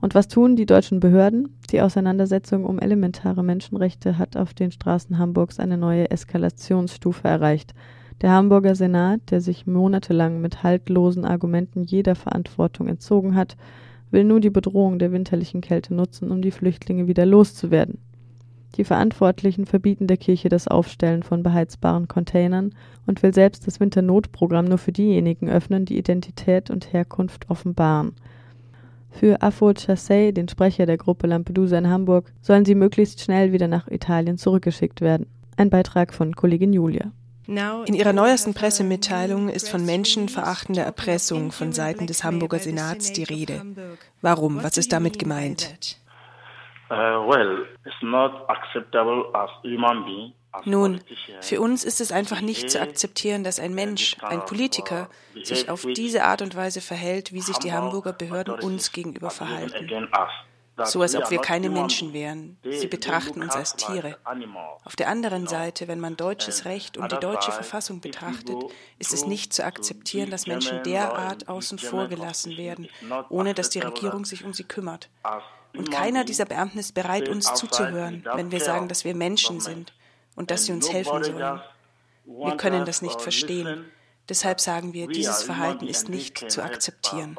Und 0.00 0.14
was 0.14 0.28
tun 0.28 0.54
die 0.54 0.66
deutschen 0.66 1.00
Behörden? 1.00 1.58
Die 1.70 1.80
Auseinandersetzung 1.80 2.64
um 2.64 2.78
elementare 2.78 3.42
Menschenrechte 3.42 4.18
hat 4.18 4.36
auf 4.36 4.54
den 4.54 4.70
Straßen 4.70 5.18
Hamburgs 5.18 5.58
eine 5.58 5.76
neue 5.76 6.10
Eskalationsstufe 6.10 7.26
erreicht. 7.26 7.74
Der 8.20 8.30
Hamburger 8.30 8.74
Senat, 8.74 9.30
der 9.30 9.40
sich 9.40 9.66
monatelang 9.66 10.40
mit 10.40 10.62
haltlosen 10.62 11.24
Argumenten 11.24 11.84
jeder 11.84 12.14
Verantwortung 12.14 12.88
entzogen 12.88 13.34
hat, 13.34 13.56
will 14.10 14.24
nun 14.24 14.40
die 14.40 14.50
Bedrohung 14.50 14.98
der 14.98 15.12
winterlichen 15.12 15.60
Kälte 15.60 15.94
nutzen, 15.94 16.30
um 16.30 16.42
die 16.42 16.50
Flüchtlinge 16.50 17.08
wieder 17.08 17.26
loszuwerden. 17.26 17.98
Die 18.76 18.84
Verantwortlichen 18.84 19.66
verbieten 19.66 20.06
der 20.06 20.16
Kirche 20.16 20.48
das 20.48 20.68
Aufstellen 20.68 21.22
von 21.22 21.42
beheizbaren 21.42 22.06
Containern 22.06 22.74
und 23.06 23.22
will 23.22 23.34
selbst 23.34 23.66
das 23.66 23.80
Winternotprogramm 23.80 24.66
nur 24.66 24.78
für 24.78 24.92
diejenigen 24.92 25.48
öffnen, 25.48 25.84
die 25.84 25.98
Identität 25.98 26.70
und 26.70 26.92
Herkunft 26.92 27.50
offenbaren. 27.50 28.12
Für 29.10 29.42
Afo 29.42 29.72
Chassey, 29.72 30.32
den 30.32 30.48
Sprecher 30.48 30.86
der 30.86 30.98
Gruppe 30.98 31.26
Lampedusa 31.26 31.78
in 31.78 31.88
Hamburg, 31.88 32.32
sollen 32.40 32.64
sie 32.64 32.74
möglichst 32.74 33.20
schnell 33.20 33.52
wieder 33.52 33.66
nach 33.66 33.88
Italien 33.88 34.38
zurückgeschickt 34.38 35.00
werden. 35.00 35.26
Ein 35.56 35.70
Beitrag 35.70 36.14
von 36.14 36.36
Kollegin 36.36 36.72
Julia. 36.72 37.10
In 37.48 37.94
ihrer 37.94 38.12
neuesten 38.12 38.52
Pressemitteilung 38.52 39.48
ist 39.48 39.70
von 39.70 39.84
menschenverachtender 39.86 40.82
Erpressung 40.82 41.50
von 41.50 41.72
Seiten 41.72 42.06
des 42.06 42.22
Hamburger 42.22 42.58
Senats 42.58 43.14
die 43.14 43.24
Rede. 43.24 43.62
Warum? 44.20 44.62
Was 44.62 44.76
ist 44.76 44.92
damit 44.92 45.18
gemeint? 45.18 45.98
Nun, 50.64 51.00
für 51.40 51.60
uns 51.60 51.84
ist 51.84 52.00
es 52.00 52.10
einfach 52.10 52.40
nicht 52.40 52.70
zu 52.70 52.80
akzeptieren, 52.80 53.44
dass 53.44 53.60
ein 53.60 53.74
Mensch, 53.74 54.16
ein 54.22 54.44
Politiker, 54.44 55.08
sich 55.42 55.68
auf 55.68 55.84
diese 55.84 56.24
Art 56.24 56.42
und 56.42 56.56
Weise 56.56 56.80
verhält, 56.80 57.32
wie 57.32 57.40
sich 57.40 57.58
die 57.58 57.72
Hamburger 57.72 58.12
Behörden 58.12 58.54
uns 58.54 58.92
gegenüber 58.92 59.30
verhalten. 59.30 60.08
So 60.84 61.02
als 61.02 61.16
ob 61.16 61.30
wir 61.30 61.40
keine 61.40 61.70
Menschen 61.70 62.12
wären. 62.12 62.56
Sie 62.62 62.86
betrachten 62.86 63.42
uns 63.42 63.56
als 63.56 63.74
Tiere. 63.74 64.16
Auf 64.84 64.96
der 64.96 65.08
anderen 65.08 65.46
Seite, 65.46 65.88
wenn 65.88 66.00
man 66.00 66.16
deutsches 66.16 66.64
Recht 66.64 66.96
und 66.96 67.10
die 67.10 67.18
deutsche 67.18 67.52
Verfassung 67.52 68.00
betrachtet, 68.00 68.56
ist 68.98 69.12
es 69.12 69.26
nicht 69.26 69.52
zu 69.52 69.64
akzeptieren, 69.64 70.30
dass 70.30 70.46
Menschen 70.46 70.82
derart 70.84 71.48
außen 71.48 71.78
vor 71.78 72.06
gelassen 72.06 72.56
werden, 72.56 72.88
ohne 73.28 73.54
dass 73.54 73.70
die 73.70 73.80
Regierung 73.80 74.24
sich 74.24 74.44
um 74.44 74.52
sie 74.52 74.64
kümmert. 74.64 75.10
Und 75.76 75.90
keiner 75.90 76.24
dieser 76.24 76.44
Beamten 76.44 76.78
ist 76.78 76.94
bereit, 76.94 77.28
uns 77.28 77.52
zuzuhören, 77.54 78.24
wenn 78.34 78.50
wir 78.50 78.60
sagen, 78.60 78.88
dass 78.88 79.04
wir 79.04 79.14
Menschen 79.14 79.60
sind 79.60 79.92
und 80.34 80.50
dass 80.50 80.64
sie 80.66 80.72
uns 80.72 80.92
helfen 80.92 81.24
sollen. 81.24 81.60
Wir 82.24 82.56
können 82.56 82.84
das 82.84 83.02
nicht 83.02 83.20
verstehen. 83.20 83.90
Deshalb 84.28 84.60
sagen 84.60 84.92
wir, 84.92 85.06
dieses 85.06 85.42
Verhalten 85.42 85.86
ist 85.86 86.08
nicht 86.08 86.50
zu 86.50 86.62
akzeptieren. 86.62 87.36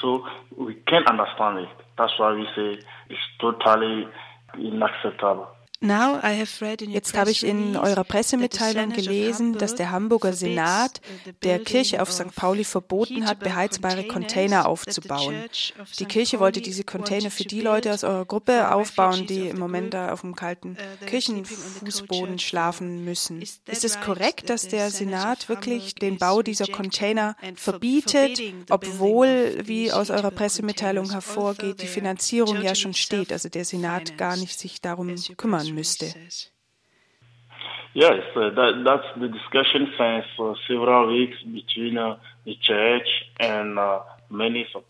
So 0.00 0.24
we 0.56 0.74
can 0.86 1.06
understand 1.08 1.60
it. 1.60 1.68
That's 1.96 2.12
why 2.18 2.34
we 2.34 2.46
say 2.56 2.80
it's 3.08 3.20
totally 3.38 4.08
unacceptable. 4.56 5.46
Jetzt 5.80 7.16
habe 7.16 7.30
ich 7.30 7.46
in 7.46 7.76
eurer 7.76 8.02
Pressemitteilung 8.02 8.90
gelesen, 8.90 9.56
dass 9.56 9.76
der 9.76 9.92
Hamburger 9.92 10.32
Senat 10.32 11.00
der 11.44 11.60
Kirche 11.60 12.02
auf 12.02 12.10
St. 12.10 12.34
Pauli 12.34 12.64
verboten 12.64 13.28
hat, 13.28 13.38
beheizbare 13.38 14.04
Container 14.08 14.66
aufzubauen. 14.66 15.44
Die 16.00 16.04
Kirche 16.06 16.40
wollte 16.40 16.60
diese 16.60 16.82
Container 16.82 17.30
für 17.30 17.44
die 17.44 17.60
Leute 17.60 17.92
aus 17.94 18.02
eurer 18.02 18.24
Gruppe 18.24 18.74
aufbauen, 18.74 19.28
die 19.28 19.48
im 19.48 19.60
Moment 19.60 19.94
da 19.94 20.12
auf 20.12 20.22
dem 20.22 20.34
kalten 20.34 20.76
Kirchenfußboden 21.06 22.40
schlafen 22.40 23.04
müssen. 23.04 23.40
Ist 23.40 23.84
es 23.84 24.00
korrekt, 24.00 24.50
dass 24.50 24.66
der 24.66 24.90
Senat 24.90 25.48
wirklich 25.48 25.94
den 25.94 26.18
Bau 26.18 26.42
dieser 26.42 26.66
Container 26.66 27.36
verbietet, 27.54 28.40
obwohl, 28.68 29.58
wie 29.62 29.92
aus 29.92 30.10
eurer 30.10 30.32
Pressemitteilung 30.32 31.12
hervorgeht, 31.12 31.82
die 31.82 31.86
Finanzierung 31.86 32.62
ja 32.62 32.74
schon 32.74 32.94
steht, 32.94 33.32
also 33.32 33.48
der 33.48 33.64
Senat 33.64 34.18
gar 34.18 34.36
nicht 34.36 34.58
sich 34.58 34.80
darum 34.80 35.14
kümmern 35.36 35.67
müsste. 35.72 36.06
Yes, 37.94 38.22
uh, 38.36 38.50
that, 38.54 38.84
that's 38.84 39.06
the 39.18 39.28
discussion 39.28 39.88
since 39.96 40.26
uh, 40.38 40.54
several 40.68 41.08
weeks 41.08 41.36
between 41.44 41.98
uh, 41.98 42.16
the 42.44 42.56
church 42.60 43.08
and 43.40 43.78
uh, 43.78 44.00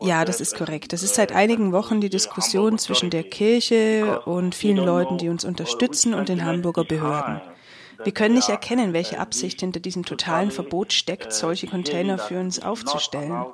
ja, 0.01 0.25
das 0.25 0.41
ist 0.41 0.57
korrekt. 0.57 0.93
Das 0.93 1.05
ist 1.05 1.15
seit 1.15 1.31
einigen 1.33 1.73
Wochen 1.73 2.01
die 2.01 2.11
Diskussion 2.11 2.77
zwischen 2.77 3.11
der 3.11 3.23
Kirche 3.23 4.21
und 4.25 4.55
vielen 4.55 4.79
Leuten, 4.79 5.17
die 5.19 5.29
uns 5.29 5.45
unterstützen 5.45 6.13
und 6.13 6.29
den 6.29 6.45
Hamburger 6.45 6.85
Behörden. 6.85 7.41
Wir 8.03 8.13
können 8.13 8.35
nicht 8.35 8.49
erkennen, 8.49 8.93
welche 8.93 9.21
Absicht 9.21 9.61
hinter 9.61 9.81
diesem 9.81 10.05
totalen 10.05 10.51
Verbot 10.51 10.93
steckt, 10.93 11.33
solche 11.33 11.69
Container 11.69 12.19
für 12.19 12.41
uns 12.41 12.61
aufzustellen. 12.61 13.47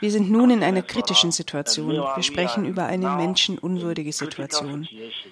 Wir 0.00 0.10
sind 0.10 0.30
nun 0.30 0.50
in 0.50 0.62
einer 0.62 0.82
kritischen 0.82 1.32
Situation. 1.32 1.92
Wir 1.92 2.22
sprechen 2.22 2.64
über 2.64 2.86
eine 2.86 3.08
menschenunwürdige 3.10 4.12
Situation. 4.12 4.88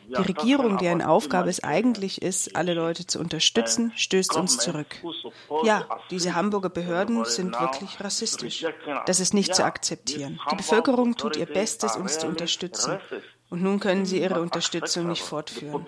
Die 0.09 0.15
Regierung, 0.15 0.79
deren 0.79 1.03
Aufgabe 1.03 1.51
es 1.51 1.63
eigentlich 1.63 2.23
ist, 2.23 2.57
alle 2.57 2.75
Leute 2.75 3.07
zu 3.07 3.19
unterstützen, 3.19 3.93
stößt 3.97 4.37
uns 4.37 4.59
zurück. 4.59 4.97
Ja, 5.65 5.87
diese 6.11 6.35
Hamburger 6.35 6.71
Behörden 6.71 7.25
sind 7.25 7.59
wirklich 7.61 8.01
rassistisch. 8.01 8.65
Das 9.07 9.21
ist 9.21 9.35
nicht 9.35 9.55
zu 9.55 9.65
akzeptieren. 9.65 10.41
Die 10.51 10.57
Bevölkerung 10.57 11.17
tut 11.17 11.37
ihr 11.37 11.47
Bestes, 11.47 11.97
uns 11.97 12.19
zu 12.19 12.27
unterstützen. 12.27 12.99
Und 13.51 13.63
nun 13.65 13.81
können 13.81 14.05
sie 14.05 14.23
ihre 14.23 14.41
Unterstützung 14.41 15.09
nicht 15.09 15.23
fortführen. 15.23 15.85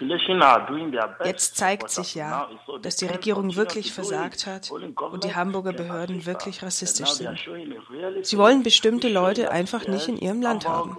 Jetzt 1.25 1.57
zeigt 1.57 1.91
sich 1.91 2.17
ja, 2.17 2.49
dass 2.83 2.97
die 2.97 3.07
Regierung 3.07 3.55
wirklich 3.55 3.93
versagt 3.93 4.49
hat 4.49 4.71
und 4.71 5.23
die 5.23 5.35
Hamburger 5.35 5.73
Behörden 5.73 6.27
wirklich 6.27 6.61
rassistisch 6.63 7.11
sind. 7.11 7.39
Sie 8.23 8.37
wollen 8.37 8.65
bestimmte 8.65 9.09
Leute 9.09 9.53
einfach 9.53 9.87
nicht 9.87 10.09
in 10.09 10.19
ihrem 10.19 10.43
Land 10.43 10.69
haben. 10.69 10.97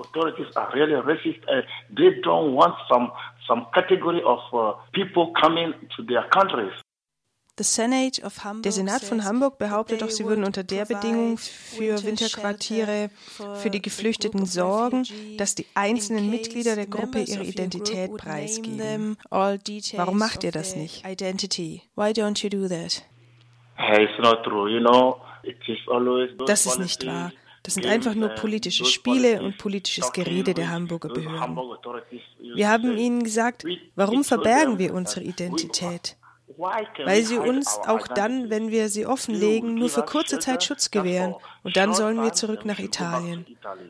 Der 7.56 8.72
Senat 8.72 9.04
von 9.04 9.24
Hamburg 9.24 9.60
behauptet 9.60 10.02
doch, 10.02 10.10
sie 10.10 10.26
würden 10.26 10.44
unter 10.44 10.64
der 10.64 10.86
Bedingung 10.86 11.38
für 11.38 12.04
Winterquartiere 12.04 13.12
für 13.62 13.70
die 13.70 13.82
Geflüchteten 13.82 14.48
sorgen, 14.48 15.06
dass 15.38 15.54
die 15.54 15.68
einzelnen 15.76 16.32
Mitglieder 16.32 16.76
der 16.76 16.88
Gruppe 16.88 17.20
ihre 17.22 17.44
Identität 17.44 18.18
preisgeben. 18.18 19.18
Warum 19.30 20.18
macht 20.18 20.44
ihr 20.44 20.52
das 20.52 20.76
nicht? 20.76 21.06
Das 26.48 26.66
ist 26.66 26.80
nicht 26.80 27.06
wahr. 27.06 27.32
Das 27.62 27.76
sind 27.76 27.86
einfach 27.86 28.16
nur 28.16 28.30
politische 28.30 28.86
Spiele 28.86 29.42
und 29.42 29.58
politisches 29.60 30.12
Gerede 30.12 30.56
der 30.56 30.70
Hamburger 30.70 31.10
Behörden. 31.10 31.58
Wir 32.56 32.68
haben 32.68 32.98
ihnen 32.98 33.24
gesagt, 33.24 33.64
warum 33.96 34.24
verbergen 34.24 34.80
wir 34.80 34.94
unsere 34.94 35.24
Identität? 35.24 36.18
Weil 36.58 37.24
sie 37.24 37.38
uns 37.38 37.80
auch 37.88 38.08
dann, 38.08 38.50
wenn 38.50 38.72
wir 38.72 38.90
sie 38.90 39.06
offenlegen, 39.06 39.76
nur 39.76 39.90
für 39.90 40.04
kurze 40.04 40.40
Zeit 40.40 40.64
Schutz 40.64 40.92
gewähren. 40.92 41.36
und 41.64 41.78
dann 41.78 41.94
sollen 41.94 42.22
wir 42.22 42.34
zurück 42.34 42.66
nach 42.66 42.80
Italien. 42.80 43.46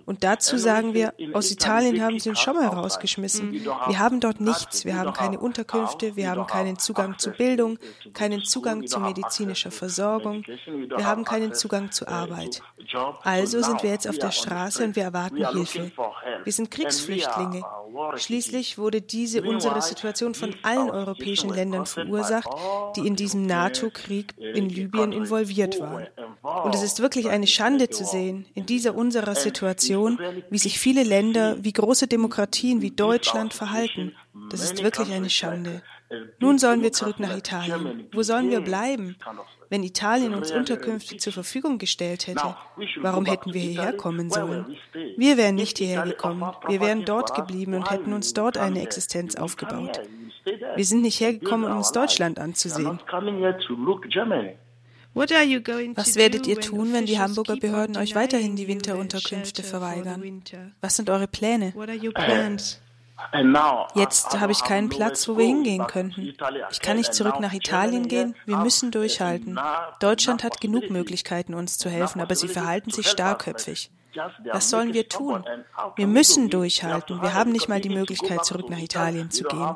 Und 0.05 0.24
dazu 0.24 0.58
sagen 0.58 0.93
wir, 0.93 1.13
aus 1.34 1.51
Italien 1.51 2.03
haben 2.03 2.20
sie 2.20 2.29
uns 2.29 2.39
schon 2.39 2.55
mal 2.55 2.67
rausgeschmissen. 2.67 3.53
Wir 3.53 4.00
haben 4.00 4.20
dort 4.20 4.39
nichts, 4.39 4.86
wir 4.86 4.96
haben 4.96 5.13
keine 5.13 5.39
Unterkünfte, 5.39 6.15
wir 6.15 6.29
haben 6.29 6.46
keinen 6.46 6.77
Zugang 6.77 7.17
zu 7.17 7.32
Bildung, 7.32 7.79
keinen 8.13 8.43
Zugang 8.43 8.86
zu 8.86 9.00
medizinischer 9.00 9.72
Versorgung, 9.72 10.43
wir 10.46 11.05
haben 11.05 11.24
keinen 11.24 11.53
Zugang 11.53 11.91
zu 11.91 12.08
Arbeit. 12.08 12.62
Also 13.24 13.62
sind 13.62 13.82
wir 13.82 13.89
jetzt 13.89 14.08
auf 14.08 14.17
der 14.17 14.32
Straße 14.32 14.84
und 14.84 14.96
wir 14.96 15.03
erwarten 15.03 15.46
Hilfe. 15.48 15.91
Wir 16.43 16.53
sind 16.53 16.70
Kriegsflüchtlinge. 16.70 17.63
Schließlich 18.15 18.77
wurde 18.77 19.01
diese 19.01 19.43
unsere 19.43 19.82
Situation 19.82 20.34
von 20.34 20.55
allen 20.63 20.89
europäischen 20.89 21.50
Ländern 21.50 21.86
verursacht, 21.86 22.50
die 22.95 23.07
in 23.07 23.15
diesem 23.15 23.45
NATO-Krieg 23.45 24.33
in 24.38 24.69
Libyen 24.69 25.12
involviert 25.12 25.79
waren. 25.79 26.07
Und 26.63 26.75
es 26.75 26.83
ist 26.83 27.01
wirklich 27.01 27.29
eine 27.29 27.48
Schande 27.48 27.89
zu 27.89 28.03
sehen, 28.05 28.45
in 28.53 28.65
dieser 28.65 28.95
unserer 28.95 29.36
Situation, 29.36 30.19
wie 30.50 30.57
sich 30.57 30.79
viele 30.79 31.03
Länder, 31.03 31.57
wie 31.62 31.74
große 31.74 32.07
Demokratien 32.07 32.81
wie 32.81 32.91
Deutschland 32.91 33.53
verhalten. 33.53 34.13
Das 34.50 34.63
ist 34.63 34.83
wirklich 34.83 35.12
eine 35.12 35.29
Schande. 35.29 35.81
Nun 36.39 36.60
sollen 36.60 36.81
wir 36.81 36.91
zurück 36.91 37.19
nach 37.19 37.36
Italien. 37.36 38.07
Wo 38.13 38.24
sollen 38.24 38.50
wir 38.50 38.62
bleiben? 38.62 39.15
Wenn 39.74 39.82
Italien 39.82 40.36
uns 40.36 40.51
Unterkünfte 40.51 41.18
zur 41.18 41.34
Verfügung 41.34 41.80
gestellt 41.80 42.27
hätte, 42.27 42.56
warum 43.01 43.25
hätten 43.25 43.56
wir 43.56 43.62
hierher 43.62 43.94
kommen 43.94 44.30
sollen? 44.30 44.77
Wir 45.18 45.36
wären 45.36 45.56
nicht 45.56 45.80
hierher 45.80 46.03
gekommen. 46.03 46.44
Wir 46.68 46.80
wären 46.80 47.06
dort 47.06 47.34
geblieben 47.34 47.74
und 47.74 47.89
hätten 47.89 48.13
uns 48.13 48.36
dort 48.36 48.56
eine 48.56 48.84
Existenz 48.84 49.36
aufgebaut. 49.36 50.00
Wir 50.75 50.86
sind 50.86 51.01
nicht 51.01 51.20
hergekommen, 51.20 51.72
um 51.72 51.77
uns 51.77 51.92
Deutschland 51.92 52.38
anzusehen. 52.38 53.00
Was 55.15 56.15
werdet 56.18 56.46
ihr 56.46 56.60
tun, 56.60 56.94
wenn 56.94 57.08
die 57.08 57.18
Hamburger 57.18 57.56
Behörden 57.56 57.98
euch 57.98 58.13
weiterhin 58.13 58.56
die 58.56 58.68
Winterunterkünfte 58.68 59.63
verweigern? 59.63 60.44
Was 60.82 60.98
sind 60.98 61.10
eure 61.10 61.27
Pläne? 61.27 61.74
Jetzt 63.96 64.39
habe 64.39 64.51
ich 64.51 64.63
keinen 64.63 64.89
Platz, 64.89 65.27
wo 65.27 65.38
wir 65.38 65.46
hingehen 65.46 65.88
könnten. 65.88 66.34
Ich 66.72 66.82
kann 66.82 66.98
nicht 66.98 67.13
zurück 67.13 67.39
nach 67.39 67.53
Italien 67.53 68.08
gehen. 68.08 68.36
Wir 68.46 68.58
müssen 68.58 68.92
durchhalten. 68.92 69.60
Deutschland 70.00 70.44
hat 70.44 70.62
genug 70.62 70.89
Möglichkeiten, 70.89 71.53
uns 71.53 71.77
zu 71.77 71.89
helfen, 71.89 72.22
aber 72.22 72.36
sie 72.36 72.48
verhalten 72.48 72.92
sich 72.92 73.08
starrköpfig. 73.08 73.92
Was 74.51 74.70
sollen 74.70 74.94
wir 74.94 75.10
tun? 75.10 75.44
Wir 75.96 76.08
müssen 76.08 76.50
durchhalten. 76.50 77.22
Wir 77.22 77.34
haben 77.34 77.51
nicht 77.51 77.68
mal 77.68 77.82
die 77.82 77.89
Möglichkeit, 77.89 78.46
zurück 78.46 78.70
nach 78.70 78.80
Italien 78.80 79.32
zu 79.32 79.44
gehen. 79.44 79.75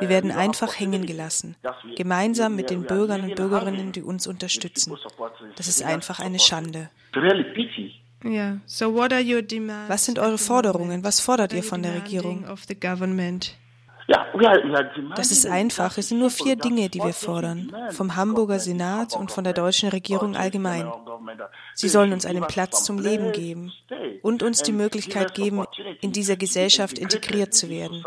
Wir 0.00 0.08
werden 0.08 0.30
einfach 0.30 0.78
hängen 0.78 1.06
gelassen, 1.06 1.56
gemeinsam 1.96 2.54
mit 2.54 2.70
den 2.70 2.84
Bürgern 2.84 3.22
und 3.22 3.34
Bürgerinnen, 3.34 3.92
die 3.92 4.02
uns 4.02 4.26
unterstützen. 4.26 4.96
Das 5.56 5.66
ist 5.66 5.82
einfach 5.82 6.20
eine 6.20 6.38
Schande. 6.38 6.90
Was 8.22 10.04
sind 10.04 10.18
eure 10.18 10.38
Forderungen? 10.38 11.04
Was 11.04 11.20
fordert 11.20 11.52
ihr 11.52 11.62
von 11.62 11.82
der 11.82 11.94
Regierung? 11.94 12.44
Das 15.16 15.30
ist 15.30 15.46
einfach. 15.46 15.98
Es 15.98 16.08
sind 16.08 16.18
nur 16.18 16.30
vier 16.30 16.56
Dinge, 16.56 16.88
die 16.88 17.00
wir 17.00 17.12
fordern. 17.12 17.72
Vom 17.90 18.16
Hamburger 18.16 18.58
Senat 18.58 19.14
und 19.14 19.30
von 19.30 19.44
der 19.44 19.52
deutschen 19.52 19.90
Regierung 19.90 20.34
allgemein. 20.34 20.90
Sie 21.74 21.88
sollen 21.88 22.12
uns 22.12 22.24
einen 22.24 22.46
Platz 22.46 22.84
zum 22.84 22.98
Leben 22.98 23.32
geben 23.32 23.72
und 24.22 24.42
uns 24.42 24.62
die 24.62 24.72
Möglichkeit 24.72 25.34
geben, 25.34 25.64
in 26.00 26.12
dieser 26.12 26.36
Gesellschaft 26.36 26.98
integriert 26.98 27.54
zu 27.54 27.68
werden, 27.68 28.02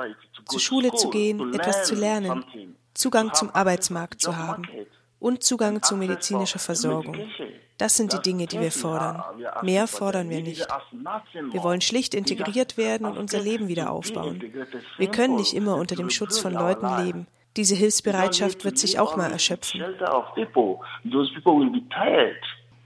zur 0.45 0.59
Schule 0.59 0.91
zu 0.91 1.09
gehen, 1.09 1.53
etwas 1.53 1.85
zu 1.85 1.95
lernen, 1.95 2.43
Zugang 2.93 3.33
zum 3.33 3.51
Arbeitsmarkt 3.51 4.21
zu 4.21 4.35
haben 4.35 4.63
und 5.21 5.43
Zugang 5.43 5.81
zu 5.83 5.95
medizinischer 5.95 6.59
Versorgung. 6.59 7.15
Das 7.77 7.95
sind 7.95 8.11
die 8.11 8.19
Dinge, 8.19 8.47
die 8.47 8.59
wir 8.59 8.71
fordern. 8.71 9.23
Mehr 9.61 9.87
fordern 9.87 10.29
wir 10.29 10.41
nicht. 10.41 10.67
Wir 11.51 11.63
wollen 11.63 11.81
schlicht 11.81 12.13
integriert 12.13 12.75
werden 12.75 13.07
und 13.07 13.17
unser 13.17 13.39
Leben 13.39 13.67
wieder 13.67 13.91
aufbauen. 13.91 14.43
Wir 14.97 15.07
können 15.07 15.35
nicht 15.35 15.53
immer 15.53 15.75
unter 15.77 15.95
dem 15.95 16.09
Schutz 16.09 16.39
von 16.39 16.53
Leuten 16.53 17.05
leben. 17.05 17.27
Diese 17.55 17.75
Hilfsbereitschaft 17.75 18.65
wird 18.65 18.77
sich 18.77 18.97
auch 18.97 19.15
mal 19.15 19.31
erschöpfen. 19.31 19.81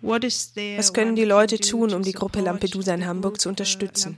Was 0.02 0.94
können 0.94 1.16
die 1.16 1.26
Leute 1.26 1.60
tun, 1.60 1.94
um 1.94 2.04
die 2.04 2.12
Gruppe 2.12 2.42
Lampedusa 2.42 2.94
in 2.94 3.06
Hamburg 3.06 3.40
zu 3.40 3.50
unterstützen? 3.50 4.16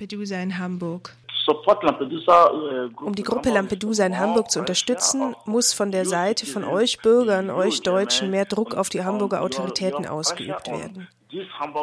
Um 1.47 3.15
die 3.15 3.23
Gruppe 3.23 3.49
Lampedusa 3.49 4.05
in 4.05 4.19
Hamburg 4.19 4.51
zu 4.51 4.59
unterstützen, 4.59 5.35
muss 5.45 5.73
von 5.73 5.91
der 5.91 6.05
Seite 6.05 6.45
von 6.45 6.63
euch 6.63 6.99
Bürgern, 6.99 7.49
euch 7.49 7.81
Deutschen 7.81 8.31
mehr 8.31 8.45
Druck 8.45 8.75
auf 8.75 8.89
die 8.89 9.03
Hamburger 9.03 9.41
Autoritäten 9.41 10.05
ausgeübt 10.05 10.67
werden, 10.67 11.07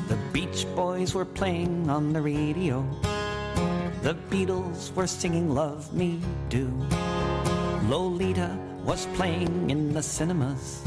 The 0.09 0.17
Beach 0.33 0.67
Boys 0.75 1.15
were 1.15 1.23
playing 1.23 1.89
on 1.89 2.11
the 2.11 2.19
radio. 2.19 2.83
The 4.03 4.15
Beatles 4.29 4.93
were 4.93 5.07
singing 5.07 5.49
Love 5.49 5.93
Me 5.93 6.19
Do. 6.49 6.67
Lolita 7.89 8.57
was 8.85 9.07
playing 9.15 9.69
in 9.69 9.93
the 9.93 10.03
cinemas. 10.03 10.83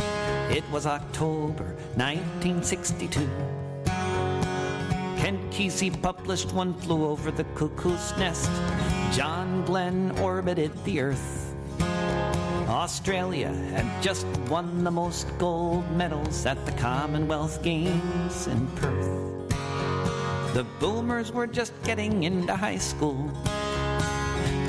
It 0.50 0.64
was 0.70 0.84
October 0.84 1.74
1962. 1.96 3.26
Kent 5.20 5.50
Kesey 5.50 5.90
published 6.00 6.50
One 6.54 6.72
Flew 6.72 7.04
Over 7.04 7.30
the 7.30 7.44
Cuckoo's 7.54 8.16
Nest. 8.16 8.50
John 9.12 9.62
Glenn 9.66 10.18
orbited 10.18 10.72
the 10.84 10.98
Earth. 11.02 11.54
Australia 12.66 13.52
had 13.52 14.02
just 14.02 14.26
won 14.48 14.82
the 14.82 14.90
most 14.90 15.26
gold 15.36 15.84
medals 15.90 16.46
at 16.46 16.64
the 16.64 16.72
Commonwealth 16.72 17.62
Games 17.62 18.46
in 18.46 18.66
Perth. 18.68 19.50
The 20.54 20.64
boomers 20.78 21.32
were 21.32 21.46
just 21.46 21.74
getting 21.82 22.22
into 22.22 22.56
high 22.56 22.78
school. 22.78 23.30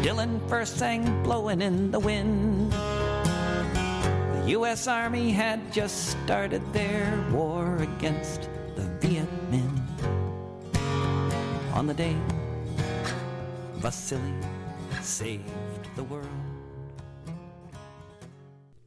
Dylan 0.04 0.46
first 0.50 0.78
sang 0.78 1.24
Blowing 1.24 1.62
in 1.62 1.92
the 1.92 2.00
Wind. 2.00 2.74
The 2.74 4.44
U.S. 4.48 4.86
Army 4.86 5.32
had 5.32 5.72
just 5.72 6.10
started 6.10 6.62
their 6.74 7.26
war 7.32 7.78
against 7.78 8.50
on 11.82 11.88
the 11.88 11.96
day 11.96 12.16
Vasily 13.82 14.22
saved 15.02 15.42
the 15.96 16.04
world. 16.08 16.28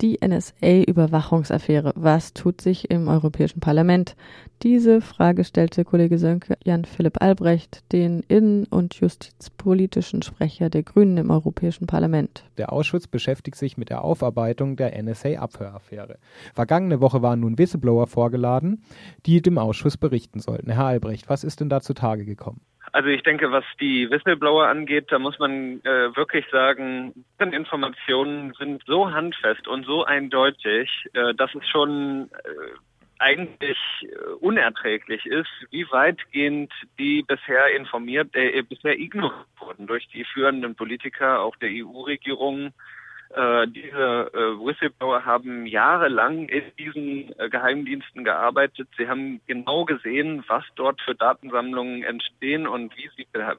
Die 0.01 0.21
NSA-Überwachungsaffäre. 0.21 1.93
Was 1.97 2.35
tut 2.35 2.61
sich 2.61 2.91
im 2.91 3.09
Europäischen 3.09 3.59
Parlament? 3.59 4.15
Diese 4.63 5.01
Frage 5.01 5.43
stellte 5.43 5.85
Kollege 5.85 6.19
Sönke 6.19 6.57
Jan 6.63 6.85
Philipp 6.85 7.21
Albrecht, 7.21 7.83
den 7.91 8.21
innen- 8.29 8.67
und 8.67 8.95
justizpolitischen 8.95 10.23
Sprecher 10.23 10.71
der 10.71 10.85
Grünen 10.85 11.17
im 11.17 11.31
Europäischen 11.31 11.89
Parlament. 11.89 12.45
Der 12.59 12.73
Ausschuss 12.73 13.09
beschäftigt 13.09 13.57
sich 13.57 13.77
mit 13.77 13.91
der 13.91 14.05
Aufarbeitung 14.05 14.77
der 14.77 14.97
NSA-Abhöraffäre. 15.03 16.19
Vergangene 16.55 17.01
Woche 17.01 17.23
waren 17.23 17.41
nun 17.41 17.59
Whistleblower 17.59 18.07
vorgeladen, 18.07 18.85
die 19.27 19.43
dem 19.43 19.59
Ausschuss 19.59 19.97
berichten 19.97 20.39
sollten. 20.39 20.71
Herr 20.71 20.87
Albrecht, 20.87 21.29
was 21.29 21.43
ist 21.43 21.59
denn 21.59 21.69
da 21.69 21.81
zutage 21.81 22.25
gekommen? 22.25 22.61
Also 22.95 23.09
ich 23.09 23.25
denke, 23.25 23.51
was 23.51 23.65
die 23.81 24.09
Whistleblower 24.09 24.69
angeht, 24.69 25.07
da 25.11 25.19
muss 25.19 25.37
man 25.41 25.81
äh, 25.85 26.15
wirklich 26.15 26.47
sagen, 26.53 27.25
Informationen 27.41 28.55
sind 28.57 28.85
so 28.87 29.11
handfest 29.11 29.67
und 29.67 29.85
so 29.85 30.05
eindeutig, 30.05 30.89
äh, 31.13 31.35
dass 31.35 31.53
es 31.57 31.69
schon 31.69 32.31
äh, 32.31 32.79
eigentlich 33.19 33.79
äh, 34.03 34.07
unerträglich 34.39 35.27
ist, 35.27 35.51
wie 35.73 35.91
weitgehend 35.91 36.73
die 36.97 37.25
bisher 37.25 37.67
informiert, 37.77 38.33
äh, 38.37 38.63
bisher 38.63 38.97
ignoriert 38.97 39.45
wurden 39.59 39.89
durch 39.89 40.07
die 40.15 40.25
führenden 40.25 40.77
Politiker 40.77 41.41
auch 41.41 41.57
der 41.57 41.71
EU-Regierung 41.71 42.73
Äh, 43.35 43.67
diese 43.67 44.31
äh, 44.33 44.65
Whistleblower 44.65 45.25
haben 45.25 45.67
jahrelang 45.67 46.49
in 46.49 46.63
diesen 46.79 47.37
äh, 47.39 47.49
Geheimdiensten 47.49 48.23
gearbeitet. 48.23 48.89
Sie 48.97 49.09
haben 49.09 49.41
genau 49.47 49.85
gesehen, 49.85 50.45
was 50.47 50.63
dort 50.77 51.01
für 51.01 51.17
Datensammlungen 51.17 52.05
entstehen 52.05 52.69
und 52.69 52.97
wie 52.97 53.11
sie 53.17 53.27
be 53.33 53.57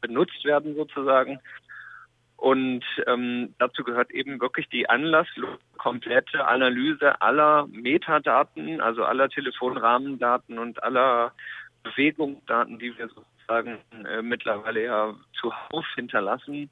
benutzt 0.00 0.44
werden 0.44 0.74
sozusagen. 0.74 1.38
Und 2.36 2.82
ähm, 3.06 3.54
dazu 3.60 3.84
gehört 3.84 4.10
eben 4.10 4.40
wirklich 4.40 4.68
die 4.68 4.90
anlasslose 4.90 5.60
komplette 5.78 6.44
Analyse 6.44 7.20
aller 7.22 7.68
Metadaten, 7.68 8.80
also 8.80 9.04
aller 9.04 9.28
Telefonrahmendaten 9.28 10.58
und 10.58 10.82
aller 10.82 11.32
Bewegungsdaten, 11.84 12.80
die 12.80 12.98
wir 12.98 13.08
sozusagen 13.08 13.78
äh, 14.04 14.22
mittlerweile 14.22 14.82
ja 14.82 15.14
zuhauf 15.38 15.86
hinterlassen, 15.94 16.68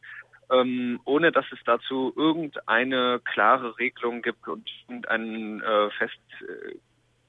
ähm, 0.50 1.00
ohne 1.04 1.32
dass 1.32 1.46
es 1.52 1.58
dazu 1.64 2.12
irgendeine 2.16 3.20
klare 3.24 3.78
Regelung 3.78 4.22
gibt 4.22 4.46
und 4.48 4.68
irgendeinen 4.88 5.60
äh, 5.62 5.90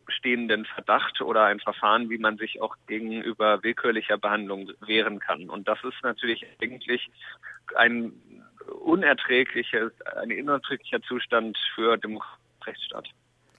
feststehenden 0.05 0.65
Verdacht 0.65 1.21
oder 1.21 1.45
ein 1.45 1.60
Verfahren, 1.60 2.10
wie 2.10 2.17
man 2.17 2.38
sich 2.38 2.62
auch 2.62 2.75
gegenüber 2.88 3.63
willkürlicher 3.63 4.17
Behandlung 4.17 4.71
wehren 4.86 5.19
kann. 5.19 5.49
Und 5.49 5.67
das 5.67 5.79
ist 5.84 6.01
natürlich 6.03 6.45
eigentlich 6.62 7.10
ein 7.75 8.13
unerträgliches, 8.84 9.91
ein 10.15 10.31
unerträglicher 10.31 11.01
Zustand 11.01 11.57
für 11.75 11.97
den 11.97 12.19
Rechtsstaat. 12.65 13.07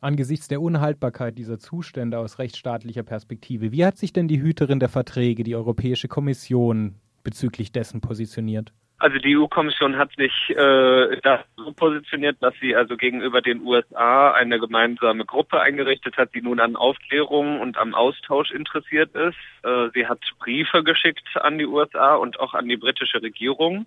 Angesichts 0.01 0.49
der 0.49 0.61
Unhaltbarkeit 0.61 1.39
dieser 1.39 1.61
Zustände 1.61 2.19
aus 2.19 2.41
rechtsstaatlicher 2.41 3.05
Perspektive, 3.05 3.71
wie 3.71 3.85
hat 3.85 3.97
sich 3.97 4.13
denn 4.13 4.27
die 4.27 4.43
Hüterin 4.43 4.81
der 4.81 4.89
Verträge, 4.89 5.45
die 5.45 5.55
Europäische 5.55 6.09
Kommission, 6.09 6.97
bezüglich 7.23 7.71
dessen 7.71 8.01
positioniert? 8.01 8.73
Also 9.03 9.19
die 9.19 9.37
EU-Kommission 9.37 9.97
hat 9.97 10.13
sich 10.15 10.33
äh, 10.51 11.21
da 11.25 11.43
so 11.57 11.73
positioniert, 11.73 12.37
dass 12.41 12.55
sie 12.61 12.77
also 12.77 12.97
gegenüber 12.97 13.43
den 13.43 13.63
USA 13.63 14.31
eine 14.31 14.61
gemeinsame 14.61 15.25
Gruppe 15.25 15.61
eingerichtet 15.61 16.17
hat, 16.17 16.33
die 16.37 16.41
nun 16.41 16.61
an 16.61 16.77
Aufklärung 16.77 17.61
und 17.61 17.77
am 17.79 17.97
Austausch 17.97 18.53
interessiert 18.53 19.13
ist. 19.17 19.35
Äh, 19.65 19.89
sie 19.93 20.07
hat 20.07 20.21
Briefe 20.39 20.85
geschickt 20.85 21.27
an 21.35 21.59
die 21.59 21.67
USA 21.67 22.15
und 22.15 22.39
auch 22.39 22.55
an 22.55 22.69
die 22.69 22.77
britische 22.77 23.21
Regierung 23.21 23.87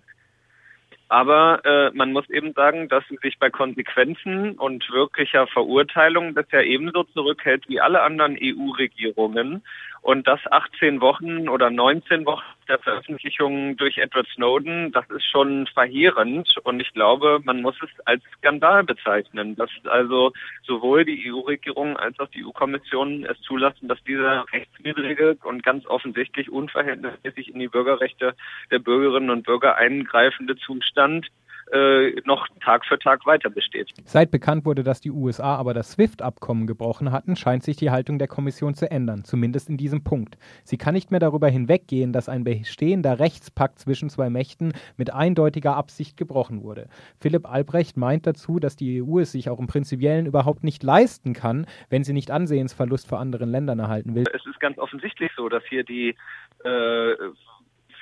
aber 1.08 1.64
äh, 1.64 1.90
man 1.96 2.12
muss 2.12 2.28
eben 2.30 2.52
sagen, 2.52 2.88
dass 2.88 3.04
sie 3.08 3.18
sich 3.22 3.38
bei 3.38 3.48
Konsequenzen 3.48 4.58
und 4.58 4.90
wirklicher 4.90 5.46
Verurteilung 5.46 6.34
bisher 6.34 6.66
ebenso 6.66 7.04
zurückhält 7.04 7.68
wie 7.68 7.80
alle 7.80 8.02
anderen 8.02 8.36
EU-Regierungen 8.40 9.62
und 10.06 10.28
das 10.28 10.38
18 10.52 11.00
Wochen 11.00 11.48
oder 11.48 11.68
19 11.68 12.26
Wochen 12.26 12.44
der 12.68 12.78
Veröffentlichung 12.78 13.76
durch 13.76 13.98
Edward 13.98 14.28
Snowden, 14.28 14.92
das 14.92 15.04
ist 15.10 15.28
schon 15.28 15.66
verheerend. 15.66 16.54
Und 16.62 16.78
ich 16.78 16.92
glaube, 16.92 17.40
man 17.42 17.60
muss 17.60 17.74
es 17.82 17.90
als 18.06 18.22
Skandal 18.38 18.84
bezeichnen, 18.84 19.56
dass 19.56 19.68
also 19.82 20.32
sowohl 20.64 21.04
die 21.04 21.28
EU-Regierung 21.28 21.96
als 21.96 22.20
auch 22.20 22.28
die 22.28 22.46
EU-Kommission 22.46 23.24
es 23.24 23.40
zulassen, 23.40 23.88
dass 23.88 24.00
dieser 24.04 24.44
rechtswidrige 24.52 25.38
und 25.42 25.64
ganz 25.64 25.84
offensichtlich 25.86 26.52
unverhältnismäßig 26.52 27.52
in 27.52 27.58
die 27.58 27.68
Bürgerrechte 27.68 28.36
der 28.70 28.78
Bürgerinnen 28.78 29.30
und 29.30 29.44
Bürger 29.44 29.74
eingreifende 29.74 30.54
Zustand 30.56 31.26
äh, 31.72 32.20
noch 32.24 32.46
Tag 32.62 32.84
für 32.84 32.98
Tag 32.98 33.26
weiter 33.26 33.50
besteht. 33.50 33.92
Seit 34.04 34.30
bekannt 34.30 34.64
wurde, 34.64 34.82
dass 34.82 35.00
die 35.00 35.10
USA 35.10 35.56
aber 35.56 35.74
das 35.74 35.92
SWIFT-Abkommen 35.92 36.66
gebrochen 36.66 37.12
hatten, 37.12 37.36
scheint 37.36 37.64
sich 37.64 37.76
die 37.76 37.90
Haltung 37.90 38.18
der 38.18 38.28
Kommission 38.28 38.74
zu 38.74 38.90
ändern, 38.90 39.24
zumindest 39.24 39.68
in 39.68 39.76
diesem 39.76 40.04
Punkt. 40.04 40.38
Sie 40.64 40.78
kann 40.78 40.94
nicht 40.94 41.10
mehr 41.10 41.20
darüber 41.20 41.48
hinweggehen, 41.48 42.12
dass 42.12 42.28
ein 42.28 42.44
bestehender 42.44 43.18
Rechtspakt 43.18 43.78
zwischen 43.78 44.10
zwei 44.10 44.30
Mächten 44.30 44.72
mit 44.96 45.12
eindeutiger 45.12 45.76
Absicht 45.76 46.16
gebrochen 46.16 46.62
wurde. 46.62 46.88
Philipp 47.18 47.48
Albrecht 47.48 47.96
meint 47.96 48.26
dazu, 48.26 48.58
dass 48.58 48.76
die 48.76 49.02
EU 49.02 49.18
es 49.18 49.32
sich 49.32 49.50
auch 49.50 49.58
im 49.58 49.66
Prinzipiellen 49.66 50.26
überhaupt 50.26 50.64
nicht 50.64 50.82
leisten 50.82 51.32
kann, 51.32 51.66
wenn 51.90 52.04
sie 52.04 52.12
nicht 52.12 52.30
Ansehensverlust 52.30 53.08
vor 53.08 53.18
anderen 53.18 53.50
Ländern 53.50 53.78
erhalten 53.78 54.14
will. 54.14 54.24
Es 54.32 54.46
ist 54.46 54.60
ganz 54.60 54.78
offensichtlich 54.78 55.32
so, 55.36 55.48
dass 55.48 55.64
hier 55.68 55.84
die 55.84 56.16
äh, 56.64 57.14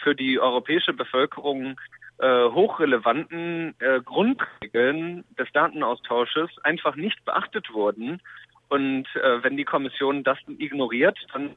für 0.03 0.15
die 0.15 0.39
europäische 0.39 0.93
Bevölkerung 0.93 1.81
äh, 2.19 2.45
hochrelevanten 2.51 3.75
äh, 3.79 4.01
Grundregeln 4.01 5.25
des 5.39 5.51
Datenaustausches 5.53 6.51
einfach 6.63 6.97
nicht 6.97 7.25
beachtet 7.25 7.73
wurden. 7.73 8.21
Und 8.69 9.07
äh, 9.17 9.43
wenn 9.43 9.57
die 9.57 9.65
Kommission 9.65 10.25
das 10.25 10.39
ignoriert, 10.47 11.19
dann 11.33 11.57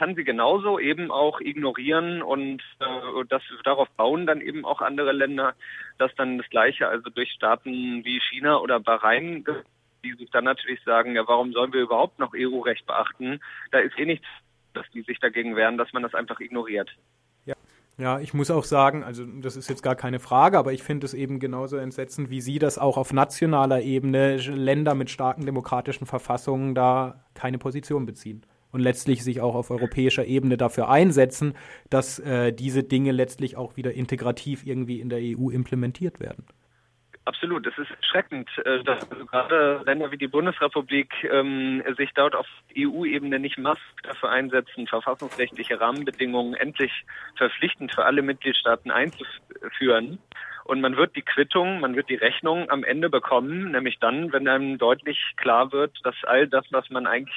kann 0.00 0.14
sie 0.14 0.24
genauso 0.24 0.78
eben 0.78 1.10
auch 1.10 1.40
ignorieren 1.42 2.22
und 2.22 2.62
äh, 2.78 3.24
das 3.28 3.42
darauf 3.64 3.86
bauen 3.98 4.24
dann 4.26 4.40
eben 4.40 4.64
auch 4.64 4.80
andere 4.80 5.12
Länder, 5.12 5.54
dass 5.98 6.14
dann 6.14 6.38
das 6.38 6.48
Gleiche 6.48 6.88
also 6.88 7.10
durch 7.10 7.30
Staaten 7.32 8.02
wie 8.02 8.18
China 8.18 8.60
oder 8.60 8.80
Bahrain, 8.80 9.44
die 10.02 10.14
sich 10.14 10.30
dann 10.30 10.44
natürlich 10.44 10.82
sagen, 10.84 11.14
ja, 11.14 11.28
warum 11.28 11.52
sollen 11.52 11.74
wir 11.74 11.82
überhaupt 11.82 12.18
noch 12.18 12.32
EU-Recht 12.34 12.86
beachten? 12.86 13.40
Da 13.72 13.80
ist 13.80 13.98
eh 13.98 14.06
nichts, 14.06 14.26
dass 14.72 14.90
die 14.92 15.02
sich 15.02 15.18
dagegen 15.18 15.54
wehren, 15.54 15.76
dass 15.76 15.92
man 15.92 16.02
das 16.02 16.14
einfach 16.14 16.40
ignoriert. 16.40 16.88
Ja, 18.00 18.18
ich 18.18 18.32
muss 18.32 18.50
auch 18.50 18.64
sagen, 18.64 19.04
also 19.04 19.26
das 19.26 19.56
ist 19.56 19.68
jetzt 19.68 19.82
gar 19.82 19.94
keine 19.94 20.20
Frage, 20.20 20.58
aber 20.58 20.72
ich 20.72 20.82
finde 20.82 21.04
es 21.04 21.12
eben 21.12 21.38
genauso 21.38 21.76
entsetzend, 21.76 22.30
wie 22.30 22.40
Sie 22.40 22.58
das 22.58 22.78
auch 22.78 22.96
auf 22.96 23.12
nationaler 23.12 23.82
Ebene 23.82 24.38
Länder 24.38 24.94
mit 24.94 25.10
starken 25.10 25.44
demokratischen 25.44 26.06
Verfassungen 26.06 26.74
da 26.74 27.26
keine 27.34 27.58
Position 27.58 28.06
beziehen 28.06 28.46
und 28.72 28.80
letztlich 28.80 29.22
sich 29.22 29.42
auch 29.42 29.54
auf 29.54 29.70
europäischer 29.70 30.24
Ebene 30.24 30.56
dafür 30.56 30.88
einsetzen, 30.88 31.52
dass 31.90 32.18
äh, 32.20 32.54
diese 32.54 32.82
Dinge 32.84 33.12
letztlich 33.12 33.58
auch 33.58 33.76
wieder 33.76 33.92
integrativ 33.92 34.64
irgendwie 34.64 34.98
in 34.98 35.10
der 35.10 35.18
EU 35.20 35.50
implementiert 35.50 36.20
werden. 36.20 36.46
Absolut, 37.26 37.66
es 37.66 37.76
ist 37.76 37.90
erschreckend, 37.90 38.48
äh, 38.64 38.82
dass 38.82 39.08
gerade 39.10 39.82
Länder 39.84 40.10
wie 40.10 40.16
die 40.16 40.26
Bundesrepublik 40.26 41.12
ähm, 41.24 41.82
sich 41.96 42.10
dort 42.14 42.34
auf 42.34 42.46
EU-Ebene 42.76 43.38
nicht 43.38 43.58
massiv 43.58 43.84
dafür 44.02 44.30
einsetzen, 44.30 44.86
verfassungsrechtliche 44.86 45.80
Rahmenbedingungen 45.80 46.54
endlich 46.54 47.04
verpflichtend 47.36 47.94
für 47.94 48.06
alle 48.06 48.22
Mitgliedstaaten 48.22 48.90
einzuführen. 48.90 50.18
Und 50.64 50.80
man 50.80 50.96
wird 50.96 51.14
die 51.14 51.22
Quittung, 51.22 51.80
man 51.80 51.94
wird 51.94 52.08
die 52.08 52.14
Rechnung 52.14 52.70
am 52.70 52.84
Ende 52.84 53.10
bekommen, 53.10 53.72
nämlich 53.72 53.98
dann, 53.98 54.32
wenn 54.32 54.48
einem 54.48 54.78
deutlich 54.78 55.18
klar 55.36 55.72
wird, 55.72 55.98
dass 56.04 56.14
all 56.22 56.48
das, 56.48 56.64
was 56.70 56.88
man 56.90 57.06
eigentlich 57.06 57.36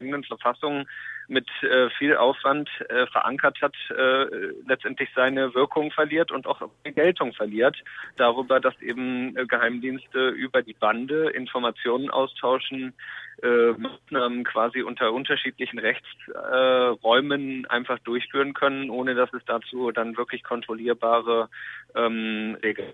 in 0.00 0.10
den 0.10 0.24
Verfassungen 0.24 0.88
mit 1.28 1.46
äh, 1.62 1.90
viel 1.98 2.16
Aufwand 2.16 2.68
äh, 2.88 3.06
verankert 3.06 3.60
hat, 3.60 3.74
äh, 3.90 4.24
letztendlich 4.66 5.10
seine 5.14 5.54
Wirkung 5.54 5.90
verliert 5.90 6.32
und 6.32 6.46
auch 6.46 6.60
Geltung 6.84 7.32
verliert 7.34 7.76
darüber, 8.16 8.60
dass 8.60 8.80
eben 8.80 9.36
äh, 9.36 9.46
Geheimdienste 9.46 10.30
über 10.30 10.62
die 10.62 10.72
Bande 10.72 11.30
Informationen 11.30 12.10
austauschen, 12.10 12.94
äh, 13.42 13.72
Maßnahmen 13.72 14.44
quasi 14.44 14.82
unter 14.82 15.12
unterschiedlichen 15.12 15.78
Rechtsräumen 15.78 17.66
einfach 17.66 17.98
durchführen 18.00 18.54
können, 18.54 18.90
ohne 18.90 19.14
dass 19.14 19.32
es 19.34 19.44
dazu 19.46 19.92
dann 19.92 20.16
wirklich 20.16 20.42
kontrollierbare 20.42 21.48
ähm, 21.94 22.56
Regeln 22.62 22.92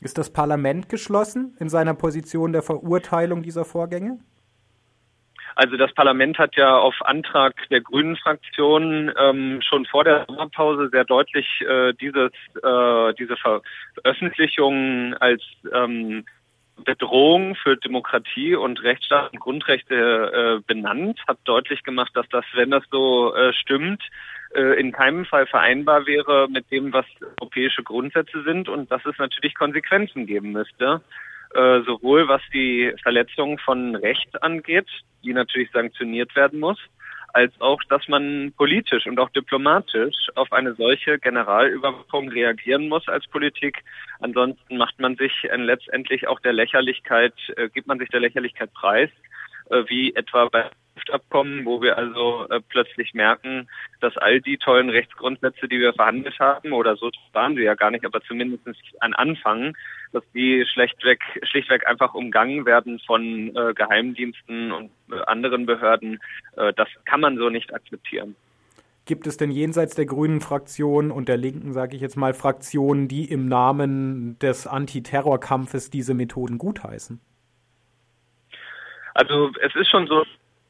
ist 0.00 0.18
das 0.18 0.30
Parlament 0.30 0.90
geschlossen 0.90 1.56
in 1.58 1.70
seiner 1.70 1.94
Position 1.94 2.52
der 2.52 2.62
Verurteilung 2.62 3.42
dieser 3.42 3.64
Vorgänge? 3.64 4.18
Also 5.56 5.76
das 5.76 5.92
Parlament 5.92 6.38
hat 6.38 6.56
ja 6.56 6.76
auf 6.76 6.94
Antrag 7.00 7.54
der 7.70 7.80
Grünen 7.80 8.16
Fraktion 8.16 9.12
ähm, 9.18 9.60
schon 9.62 9.86
vor 9.86 10.04
der 10.04 10.24
Sommerpause 10.26 10.88
sehr 10.90 11.04
deutlich 11.04 11.46
äh, 11.60 11.92
dieses, 11.94 12.32
äh, 12.62 13.14
diese 13.14 13.36
Veröffentlichung 13.36 15.14
als 15.14 15.42
ähm, 15.72 16.24
Bedrohung 16.84 17.54
für 17.54 17.76
Demokratie 17.76 18.56
und 18.56 18.82
Rechtsstaat 18.82 19.32
und 19.32 19.38
Grundrechte 19.38 19.94
äh, 19.94 20.62
benannt, 20.66 21.20
hat 21.28 21.38
deutlich 21.44 21.84
gemacht, 21.84 22.10
dass 22.14 22.28
das, 22.30 22.44
wenn 22.54 22.70
das 22.70 22.82
so 22.90 23.34
äh, 23.34 23.52
stimmt, 23.52 24.02
äh, 24.54 24.78
in 24.80 24.90
keinem 24.90 25.24
Fall 25.24 25.46
vereinbar 25.46 26.06
wäre 26.06 26.48
mit 26.48 26.70
dem, 26.72 26.92
was 26.92 27.06
europäische 27.40 27.84
Grundsätze 27.84 28.42
sind 28.42 28.68
und 28.68 28.90
dass 28.90 29.04
es 29.06 29.16
natürlich 29.18 29.54
Konsequenzen 29.54 30.26
geben 30.26 30.52
müsste. 30.52 31.00
Äh, 31.54 31.82
sowohl 31.82 32.26
was 32.26 32.42
die 32.52 32.92
Verletzung 33.02 33.58
von 33.58 33.94
Recht 33.94 34.42
angeht, 34.42 34.88
die 35.22 35.32
natürlich 35.32 35.70
sanktioniert 35.70 36.34
werden 36.34 36.58
muss, 36.58 36.78
als 37.32 37.52
auch, 37.60 37.80
dass 37.88 38.08
man 38.08 38.52
politisch 38.56 39.06
und 39.06 39.20
auch 39.20 39.30
diplomatisch 39.30 40.16
auf 40.34 40.52
eine 40.52 40.74
solche 40.74 41.18
Generalüberwachung 41.20 42.28
reagieren 42.28 42.88
muss 42.88 43.08
als 43.08 43.28
Politik. 43.28 43.84
Ansonsten 44.18 44.76
macht 44.76 44.98
man 44.98 45.14
sich 45.14 45.32
äh, 45.44 45.56
letztendlich 45.56 46.26
auch 46.26 46.40
der 46.40 46.54
Lächerlichkeit, 46.54 47.34
äh, 47.56 47.68
gibt 47.68 47.86
man 47.86 48.00
sich 48.00 48.08
der 48.08 48.20
Lächerlichkeit 48.20 48.72
preis, 48.74 49.10
äh, 49.70 49.84
wie 49.86 50.12
etwa 50.14 50.46
bei 50.46 50.70
Abkommen, 51.10 51.64
wo 51.64 51.82
wir 51.82 51.98
also 51.98 52.46
äh, 52.48 52.60
plötzlich 52.68 53.14
merken, 53.14 53.68
dass 54.00 54.16
all 54.16 54.40
die 54.40 54.56
tollen 54.56 54.90
Rechtsgrundsätze, 54.90 55.68
die 55.68 55.78
wir 55.78 55.92
verhandelt 55.92 56.38
haben, 56.38 56.72
oder 56.72 56.96
so 56.96 57.10
waren 57.32 57.56
sie 57.56 57.62
ja 57.62 57.74
gar 57.74 57.90
nicht, 57.90 58.04
aber 58.04 58.20
zumindest 58.22 58.66
ein 59.00 59.14
Anfang, 59.14 59.76
dass 60.12 60.24
die 60.32 60.64
schlechtweg, 60.72 61.20
schlichtweg 61.42 61.86
einfach 61.86 62.14
umgangen 62.14 62.64
werden 62.64 63.00
von 63.06 63.54
äh, 63.54 63.74
Geheimdiensten 63.74 64.72
und 64.72 64.90
äh, 65.10 65.20
anderen 65.26 65.66
Behörden. 65.66 66.20
Äh, 66.56 66.72
das 66.74 66.88
kann 67.04 67.20
man 67.20 67.36
so 67.36 67.50
nicht 67.50 67.74
akzeptieren. 67.74 68.34
Gibt 69.06 69.26
es 69.26 69.36
denn 69.36 69.50
jenseits 69.50 69.94
der 69.94 70.06
grünen 70.06 70.40
Fraktion 70.40 71.10
und 71.10 71.28
der 71.28 71.36
linken, 71.36 71.74
sage 71.74 71.94
ich 71.94 72.00
jetzt 72.00 72.16
mal, 72.16 72.32
Fraktionen, 72.32 73.06
die 73.06 73.30
im 73.30 73.48
Namen 73.48 74.38
des 74.38 74.66
Antiterrorkampfes 74.66 75.90
diese 75.90 76.14
Methoden 76.14 76.56
gutheißen? 76.56 77.20
Also 79.12 79.50
es 79.60 79.74
ist 79.76 79.90
schon 79.90 80.06
so, 80.06 80.24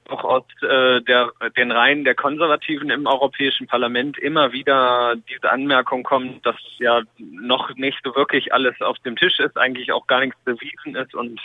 auch 0.08 0.24
aus 0.24 0.44
äh, 0.62 1.00
der, 1.02 1.32
den 1.56 1.72
Reihen 1.72 2.04
der 2.04 2.14
Konservativen 2.14 2.90
im 2.90 3.06
Europäischen 3.06 3.66
Parlament 3.66 4.18
immer 4.18 4.52
wieder 4.52 5.14
diese 5.28 5.50
Anmerkung 5.50 6.02
kommt, 6.02 6.44
dass 6.44 6.56
ja 6.78 7.02
noch 7.18 7.74
nicht 7.76 7.98
so 8.04 8.14
wirklich 8.14 8.52
alles 8.52 8.80
auf 8.80 8.98
dem 9.00 9.16
Tisch 9.16 9.38
ist, 9.40 9.56
eigentlich 9.56 9.92
auch 9.92 10.06
gar 10.06 10.20
nichts 10.20 10.38
bewiesen 10.44 10.94
ist 10.96 11.14
und 11.14 11.40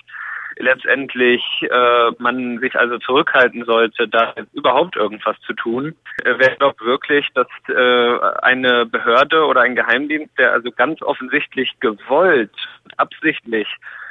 letztendlich 0.58 1.42
äh, 1.62 2.12
man 2.18 2.60
sich 2.60 2.76
also 2.76 2.98
zurückhalten 2.98 3.64
sollte, 3.66 4.08
da 4.08 4.34
überhaupt 4.54 4.96
irgendwas 4.96 5.40
zu 5.46 5.54
tun. 5.54 5.96
Äh, 6.24 6.34
wer 6.38 6.56
glaubt 6.58 6.82
wirklich, 6.82 7.28
dass 7.34 7.48
äh, 7.70 8.20
eine 8.42 8.86
Behörde 8.86 9.46
oder 9.46 9.62
ein 9.62 9.76
Geheimdienst, 9.76 10.38
der 10.38 10.52
also 10.52 10.70
ganz 10.72 11.02
offensichtlich 11.02 11.80
gewollt, 11.80 12.52
absichtlich 12.98 13.68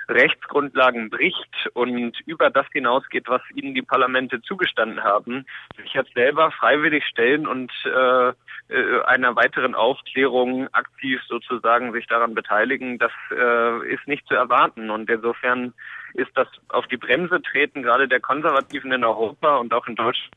Rechtsgrundlagen 0.08 1.10
bricht 1.10 1.68
und 1.74 2.18
über 2.26 2.50
das 2.50 2.66
hinausgeht, 2.72 3.28
was 3.28 3.42
ihnen 3.54 3.74
die 3.74 3.82
Parlamente 3.82 4.40
zugestanden 4.40 5.04
haben, 5.04 5.44
sich 5.76 5.92
jetzt 5.92 6.14
selber 6.14 6.50
freiwillig 6.52 7.04
stellen 7.06 7.46
und 7.46 7.70
äh, 7.84 8.28
äh, 8.68 9.02
einer 9.04 9.36
weiteren 9.36 9.74
Aufklärung 9.74 10.68
aktiv 10.72 11.20
sozusagen 11.28 11.92
sich 11.92 12.06
daran 12.06 12.34
beteiligen, 12.34 12.98
das 12.98 13.12
äh, 13.30 13.92
ist 13.92 14.06
nicht 14.06 14.26
zu 14.26 14.34
erwarten. 14.34 14.90
Und 14.90 15.10
insofern 15.10 15.74
ist 16.14 16.30
das 16.34 16.48
auf 16.68 16.86
die 16.86 16.96
Bremse 16.96 17.40
treten, 17.42 17.82
gerade 17.82 18.08
der 18.08 18.20
Konservativen 18.20 18.92
in 18.92 19.04
Europa 19.04 19.56
und 19.56 19.72
auch 19.72 19.86
in 19.86 19.96
Deutschland, 19.96 20.34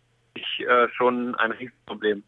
äh, 0.59 0.87
schon 0.95 1.35
ein 1.35 1.51
Riesenproblem. 1.51 2.23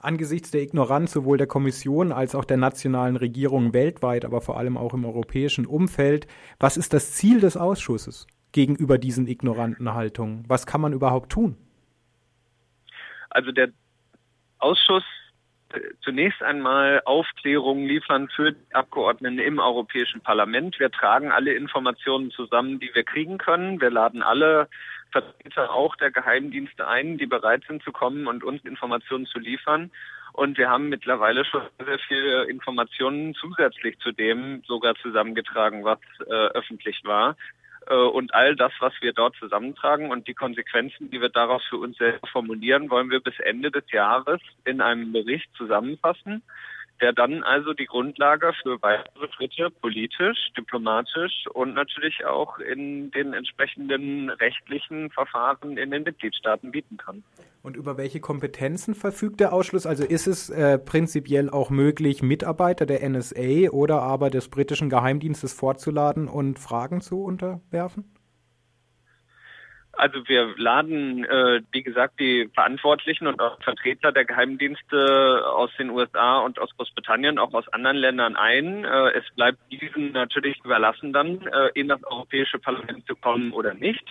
Angesichts 0.00 0.52
der 0.52 0.62
Ignoranz 0.62 1.12
sowohl 1.12 1.38
der 1.38 1.48
Kommission 1.48 2.12
als 2.12 2.36
auch 2.36 2.44
der 2.44 2.56
nationalen 2.56 3.16
Regierungen 3.16 3.74
weltweit, 3.74 4.24
aber 4.24 4.40
vor 4.40 4.56
allem 4.56 4.76
auch 4.76 4.94
im 4.94 5.04
europäischen 5.04 5.66
Umfeld, 5.66 6.28
was 6.60 6.76
ist 6.76 6.92
das 6.92 7.14
Ziel 7.14 7.40
des 7.40 7.56
Ausschusses 7.56 8.26
gegenüber 8.52 8.98
diesen 8.98 9.26
ignoranten 9.26 9.94
Haltungen? 9.94 10.44
Was 10.46 10.66
kann 10.66 10.80
man 10.80 10.92
überhaupt 10.92 11.32
tun? 11.32 11.56
Also 13.30 13.50
der 13.50 13.70
Ausschuss 14.58 15.04
äh, 15.72 15.80
zunächst 16.02 16.42
einmal 16.42 17.02
Aufklärungen 17.04 17.86
liefern 17.86 18.28
für 18.34 18.52
die 18.52 18.74
Abgeordneten 18.74 19.38
im 19.38 19.58
Europäischen 19.58 20.20
Parlament. 20.20 20.78
Wir 20.78 20.90
tragen 20.90 21.30
alle 21.30 21.54
Informationen 21.54 22.30
zusammen, 22.30 22.78
die 22.78 22.90
wir 22.94 23.04
kriegen 23.04 23.38
können. 23.38 23.80
Wir 23.80 23.90
laden 23.90 24.22
alle 24.22 24.68
Vertreter 25.10 25.70
auch 25.72 25.96
der 25.96 26.10
Geheimdienste 26.10 26.86
ein, 26.86 27.18
die 27.18 27.26
bereit 27.26 27.62
sind 27.66 27.82
zu 27.82 27.92
kommen 27.92 28.26
und 28.26 28.44
uns 28.44 28.64
Informationen 28.64 29.26
zu 29.26 29.38
liefern. 29.38 29.90
Und 30.32 30.58
wir 30.58 30.70
haben 30.70 30.88
mittlerweile 30.88 31.44
schon 31.44 31.62
sehr 31.84 31.98
viele 31.98 32.44
Informationen 32.44 33.34
zusätzlich 33.34 33.98
zu 33.98 34.12
dem 34.12 34.62
sogar 34.66 34.94
zusammengetragen, 34.96 35.84
was 35.84 35.98
äh, 36.26 36.32
öffentlich 36.32 37.00
war. 37.04 37.36
Äh, 37.88 37.94
und 37.94 38.34
all 38.34 38.54
das, 38.54 38.72
was 38.80 38.92
wir 39.00 39.12
dort 39.12 39.34
zusammentragen 39.36 40.10
und 40.10 40.28
die 40.28 40.34
Konsequenzen, 40.34 41.10
die 41.10 41.20
wir 41.20 41.30
daraus 41.30 41.64
für 41.64 41.78
uns 41.78 41.96
selber 41.96 42.26
formulieren, 42.28 42.90
wollen 42.90 43.10
wir 43.10 43.20
bis 43.20 43.38
Ende 43.40 43.70
des 43.70 43.90
Jahres 43.90 44.40
in 44.64 44.80
einem 44.80 45.12
Bericht 45.12 45.48
zusammenfassen 45.56 46.42
der 47.00 47.12
dann 47.12 47.42
also 47.42 47.72
die 47.72 47.86
Grundlage 47.86 48.52
für 48.62 48.80
weitere 48.82 49.28
Schritte 49.32 49.70
politisch, 49.70 50.38
diplomatisch 50.56 51.46
und 51.52 51.74
natürlich 51.74 52.24
auch 52.26 52.58
in 52.58 53.10
den 53.10 53.34
entsprechenden 53.34 54.30
rechtlichen 54.30 55.10
Verfahren 55.10 55.76
in 55.76 55.90
den 55.90 56.02
Mitgliedstaaten 56.02 56.70
bieten 56.70 56.96
kann. 56.96 57.22
Und 57.62 57.76
über 57.76 57.96
welche 57.96 58.20
Kompetenzen 58.20 58.94
verfügt 58.94 59.40
der 59.40 59.52
Ausschluss? 59.52 59.86
Also 59.86 60.04
ist 60.04 60.26
es 60.26 60.50
äh, 60.50 60.78
prinzipiell 60.78 61.50
auch 61.50 61.70
möglich, 61.70 62.22
Mitarbeiter 62.22 62.86
der 62.86 63.08
NSA 63.08 63.70
oder 63.70 64.02
aber 64.02 64.30
des 64.30 64.48
britischen 64.48 64.90
Geheimdienstes 64.90 65.52
vorzuladen 65.52 66.28
und 66.28 66.58
Fragen 66.58 67.00
zu 67.00 67.22
unterwerfen? 67.22 68.17
Also 69.98 70.28
wir 70.28 70.54
laden, 70.56 71.24
äh, 71.24 71.60
wie 71.72 71.82
gesagt, 71.82 72.20
die 72.20 72.48
Verantwortlichen 72.54 73.26
und 73.26 73.40
auch 73.40 73.60
Vertreter 73.62 74.12
der 74.12 74.24
Geheimdienste 74.24 75.44
aus 75.44 75.70
den 75.76 75.90
USA 75.90 76.38
und 76.38 76.60
aus 76.60 76.70
Großbritannien, 76.76 77.38
auch 77.38 77.52
aus 77.52 77.66
anderen 77.72 77.96
Ländern 77.96 78.36
ein. 78.36 78.84
Äh, 78.84 79.18
es 79.18 79.24
bleibt 79.34 79.58
diesen 79.72 80.12
natürlich 80.12 80.56
überlassen, 80.64 81.12
dann 81.12 81.44
äh, 81.48 81.70
in 81.74 81.88
das 81.88 82.02
Europäische 82.04 82.60
Parlament 82.60 83.06
zu 83.08 83.16
kommen 83.16 83.52
oder 83.52 83.74
nicht. 83.74 84.04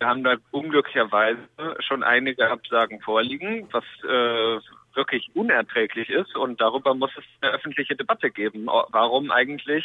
Wir 0.00 0.08
haben 0.08 0.24
da 0.24 0.36
unglücklicherweise 0.50 1.38
schon 1.80 2.02
einige 2.02 2.50
Absagen 2.50 3.00
vorliegen, 3.00 3.68
was 3.70 3.84
äh, 4.02 4.60
wirklich 4.96 5.30
unerträglich 5.34 6.10
ist. 6.10 6.36
Und 6.36 6.60
darüber 6.60 6.94
muss 6.94 7.12
es 7.16 7.24
eine 7.40 7.52
öffentliche 7.52 7.94
Debatte 7.94 8.30
geben. 8.30 8.66
Warum 8.66 9.30
eigentlich 9.30 9.84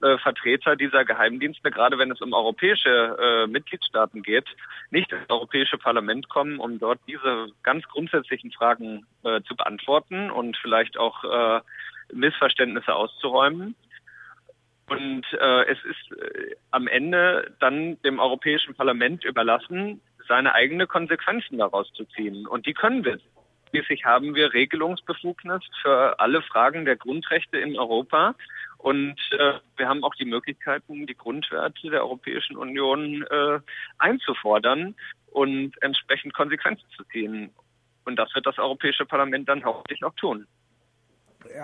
äh, 0.00 0.18
Vertreter 0.18 0.76
dieser 0.76 1.04
Geheimdienste, 1.04 1.70
gerade 1.70 1.98
wenn 1.98 2.10
es 2.10 2.20
um 2.20 2.32
europäische 2.32 3.16
äh, 3.20 3.46
Mitgliedstaaten 3.46 4.22
geht, 4.22 4.46
nicht 4.90 5.12
ins 5.12 5.28
Europäische 5.28 5.78
Parlament 5.78 6.28
kommen, 6.28 6.58
um 6.58 6.78
dort 6.78 7.00
diese 7.06 7.48
ganz 7.62 7.86
grundsätzlichen 7.88 8.52
Fragen 8.52 9.06
äh, 9.24 9.42
zu 9.42 9.54
beantworten 9.56 10.30
und 10.30 10.56
vielleicht 10.56 10.96
auch 10.96 11.24
äh, 11.24 11.60
Missverständnisse 12.12 12.94
auszuräumen. 12.94 13.74
Und 14.88 15.24
äh, 15.32 15.64
es 15.70 15.78
ist 15.84 16.18
äh, 16.18 16.56
am 16.70 16.86
Ende 16.86 17.54
dann 17.60 18.00
dem 18.02 18.18
Europäischen 18.18 18.74
Parlament 18.74 19.24
überlassen, 19.24 20.00
seine 20.28 20.54
eigenen 20.54 20.88
Konsequenzen 20.88 21.58
daraus 21.58 21.90
zu 21.94 22.04
ziehen. 22.04 22.46
Und 22.46 22.66
die 22.66 22.74
können 22.74 23.04
wir. 23.04 23.18
Schließlich 23.70 24.04
haben 24.04 24.34
wir 24.34 24.52
Regelungsbefugnis 24.52 25.62
für 25.80 26.20
alle 26.20 26.42
Fragen 26.42 26.84
der 26.84 26.96
Grundrechte 26.96 27.58
in 27.58 27.78
Europa. 27.78 28.34
Und 28.82 29.16
äh, 29.30 29.54
wir 29.76 29.88
haben 29.88 30.02
auch 30.02 30.14
die 30.16 30.24
Möglichkeiten, 30.24 31.06
die 31.06 31.14
Grundwerte 31.14 31.88
der 31.88 32.02
Europäischen 32.02 32.56
Union 32.56 33.24
äh, 33.30 33.60
einzufordern 33.98 34.96
und 35.30 35.80
entsprechend 35.82 36.34
Konsequenzen 36.34 36.84
zu 36.96 37.04
ziehen. 37.04 37.50
Und 38.04 38.16
das 38.16 38.34
wird 38.34 38.44
das 38.44 38.58
Europäische 38.58 39.06
Parlament 39.06 39.48
dann 39.48 39.64
hoffentlich 39.64 40.02
auch 40.02 40.14
tun. 40.14 40.48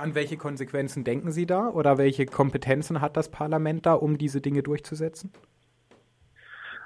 An 0.01 0.15
welche 0.15 0.37
Konsequenzen 0.37 1.03
denken 1.03 1.33
Sie 1.33 1.47
da 1.47 1.69
oder 1.69 1.99
welche 1.99 2.25
Kompetenzen 2.25 3.01
hat 3.01 3.17
das 3.17 3.31
Parlament 3.31 3.87
da, 3.87 3.95
um 3.95 4.17
diese 4.17 4.41
Dinge 4.41 4.63
durchzusetzen? 4.63 5.33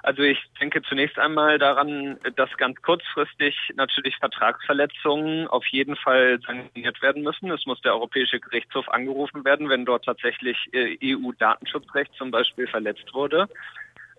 Also 0.02 0.22
ich 0.22 0.38
denke 0.60 0.82
zunächst 0.82 1.16
einmal 1.16 1.58
daran, 1.58 2.18
dass 2.34 2.50
ganz 2.56 2.82
kurzfristig 2.82 3.56
natürlich 3.76 4.16
Vertragsverletzungen 4.16 5.46
auf 5.46 5.64
jeden 5.66 5.94
Fall 5.94 6.40
sanktioniert 6.44 7.00
werden 7.02 7.22
müssen. 7.22 7.52
Es 7.52 7.66
muss 7.66 7.80
der 7.82 7.94
Europäische 7.94 8.40
Gerichtshof 8.40 8.88
angerufen 8.88 9.44
werden, 9.44 9.68
wenn 9.68 9.84
dort 9.84 10.04
tatsächlich 10.04 10.58
äh, 10.72 10.98
EU-Datenschutzrecht 11.00 12.12
zum 12.14 12.32
Beispiel 12.32 12.66
verletzt 12.66 13.14
wurde. 13.14 13.48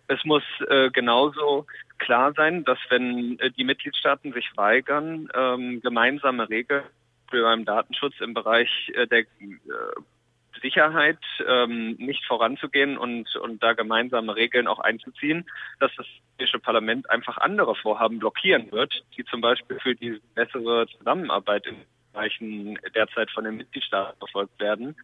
Es 0.07 0.23
muss 0.23 0.43
äh, 0.69 0.89
genauso 0.89 1.65
klar 1.97 2.31
sein, 2.33 2.63
dass 2.63 2.79
wenn 2.89 3.37
äh, 3.39 3.51
die 3.51 3.65
Mitgliedstaaten 3.65 4.31
sich 4.31 4.55
weigern, 4.55 5.27
ähm, 5.33 5.81
gemeinsame 5.81 6.49
Regeln 6.49 6.83
beim 7.29 7.65
Datenschutz 7.65 8.13
im 8.21 8.35
Bereich 8.35 8.69
der 9.09 9.25
Sicherheit 10.61 11.19
ähm, 11.47 11.95
nicht 11.97 12.25
voranzugehen 12.25 12.97
und, 12.97 13.35
und 13.35 13.61
da 13.61 13.73
gemeinsame 13.73 14.35
Regeln 14.35 14.67
auch 14.67 14.79
einzuziehen, 14.79 15.45
dass 15.79 15.91
das 15.95 16.05
Europäische 16.33 16.59
Parlament 16.59 17.09
einfach 17.09 17.37
andere 17.37 17.75
Vorhaben 17.75 18.19
blockieren 18.19 18.71
wird, 18.71 19.03
die 19.17 19.23
zum 19.25 19.41
Beispiel 19.41 19.79
für 19.79 19.95
die 19.95 20.19
bessere 20.35 20.87
Zusammenarbeit 20.97 21.65
in 21.67 21.75
Bereichen 22.11 22.77
derzeit 22.93 23.31
von 23.31 23.43
den 23.43 23.57
Mitgliedstaaten 23.57 24.17
verfolgt 24.19 24.59
werden 24.59 24.95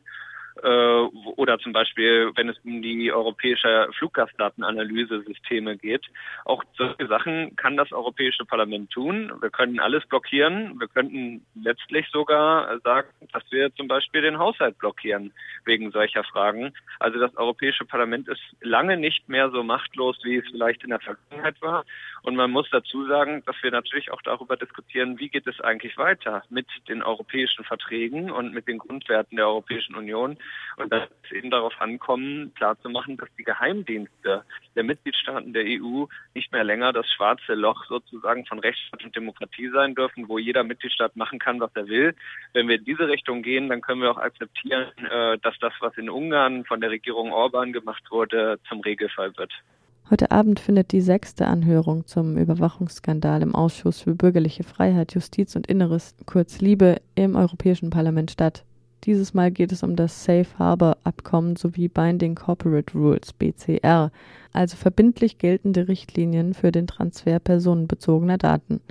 oder 1.36 1.60
zum 1.60 1.74
Beispiel, 1.74 2.32
wenn 2.36 2.50
es 2.50 2.58
um 2.64 2.82
die 2.82 3.12
europäische 3.12 3.90
Fluggastdatenanalyse-Systeme 3.98 5.78
geht. 5.78 6.06
Auch 6.46 6.64
solche 6.78 7.08
Sachen 7.08 7.56
kann 7.56 7.78
das 7.78 7.92
Europäische 7.92 8.46
Parlament 8.46 8.92
tun. 8.92 9.32
Wir 9.42 9.50
können 9.50 9.80
alles 9.80 10.06
blockieren. 10.08 10.80
Wir 10.80 10.88
könnten 10.88 11.46
letztlich 11.56 12.08
sogar 12.12 12.80
sagen, 12.80 13.10
dass 13.32 13.44
wir 13.52 13.74
zum 13.76 13.88
Beispiel 13.88 14.22
den 14.22 14.40
Haushalt 14.40 14.78
blockieren 14.78 15.34
wegen 15.66 15.92
solcher 15.92 16.24
Fragen. 16.24 16.74
Also 17.00 17.20
das 17.20 17.36
Europäische 17.38 17.86
Parlament 17.86 18.28
ist 18.28 18.42
lange 18.62 18.98
nicht 18.98 19.30
mehr 19.30 19.50
so 19.52 19.64
machtlos, 19.64 20.18
wie 20.24 20.38
es 20.38 20.46
vielleicht 20.52 20.84
in 20.84 20.90
der 20.90 21.00
Vergangenheit 21.00 21.62
war. 21.62 21.86
Und 22.24 22.36
man 22.36 22.52
muss 22.52 22.70
dazu 22.70 23.08
sagen, 23.08 23.44
dass 23.46 23.56
wir 23.62 23.72
natürlich 23.72 24.12
auch 24.12 24.22
darüber 24.22 24.58
diskutieren, 24.58 25.20
wie 25.20 25.30
geht 25.30 25.48
es 25.48 25.60
eigentlich 25.62 25.98
weiter 25.98 26.44
mit 26.50 26.68
den 26.88 27.02
europäischen 27.02 27.64
Verträgen 27.64 28.32
und 28.32 28.54
mit 28.54 28.68
den 28.68 28.78
Grundwerten 28.78 29.38
der 29.38 29.48
Europäischen 29.48 29.96
Union. 29.96 30.38
Und 30.78 30.92
dass 30.92 31.10
es 31.24 31.32
eben 31.32 31.52
darauf 31.52 31.74
ankommen, 31.80 32.54
klarzumachen, 32.56 33.18
dass 33.18 33.30
die 33.38 33.44
Geheimdienste 33.44 34.44
der 34.76 34.84
Mitgliedstaaten 34.84 35.54
der 35.54 35.64
EU 35.66 36.06
nicht 36.34 36.52
mehr 36.52 36.64
länger 36.64 36.94
das 36.94 37.08
schwarze 37.12 37.54
Loch 37.54 37.86
sozusagen 37.86 38.46
von 38.46 38.60
Rechtsstaat 38.60 39.04
und 39.04 39.16
Demokratie 39.16 39.70
sein 39.70 39.96
dürfen, 39.96 40.30
wo 40.30 40.38
jeder 40.38 40.64
Mitgliedstaat 40.64 41.16
machen 41.16 41.40
kann, 41.40 41.60
was 41.60 41.72
er 41.76 41.88
will. 41.88 42.16
Wenn 42.54 42.68
wir 42.68 42.76
in 42.76 42.86
diese 42.86 43.08
Richtung 43.08 43.42
gehen, 43.42 43.70
dann 43.70 43.82
können 43.82 44.02
wir 44.02 44.12
auch 44.12 44.18
akzeptieren, 44.18 44.88
äh, 45.10 45.38
dass 45.40 45.58
das, 45.60 45.74
was 45.80 45.98
in 45.98 46.10
Ungarn 46.10 46.66
von 46.66 46.82
der 46.82 46.92
Regierung 46.92 47.32
Orban 47.34 47.74
gemacht 47.74 48.04
wurde, 48.10 48.60
zum 48.68 48.82
Regelfall 48.82 49.36
wird. 49.38 49.52
Heute 50.12 50.32
Abend 50.32 50.60
findet 50.60 50.92
die 50.92 51.02
sechste 51.02 51.46
Anhörung 51.46 52.08
zum 52.08 52.36
Überwachungsskandal 52.36 53.44
im 53.44 53.54
Ausschuss 53.54 54.02
für 54.02 54.16
bürgerliche 54.16 54.64
Freiheit, 54.64 55.14
Justiz 55.14 55.56
und 55.56 55.68
Inneres, 55.68 56.16
kurz 56.26 56.62
Liebe, 56.62 57.00
im 57.14 57.36
Europäischen 57.36 57.92
Parlament 57.92 58.32
statt. 58.32 58.64
Dieses 59.06 59.34
Mal 59.34 59.52
geht 59.52 59.72
es 59.72 59.82
um 59.82 59.96
das 59.96 60.26
Safe 60.26 60.48
Harbor 60.58 60.98
Abkommen 61.04 61.56
sowie 61.56 61.88
Binding 61.88 62.36
Corporate 62.36 62.98
Rules 62.98 63.32
BCR, 63.34 64.12
also 64.52 64.76
verbindlich 64.76 65.38
geltende 65.38 65.88
Richtlinien 65.88 66.54
für 66.54 66.72
den 66.72 66.86
Transfer 66.86 67.40
personenbezogener 67.40 68.38
Daten. 68.38 68.82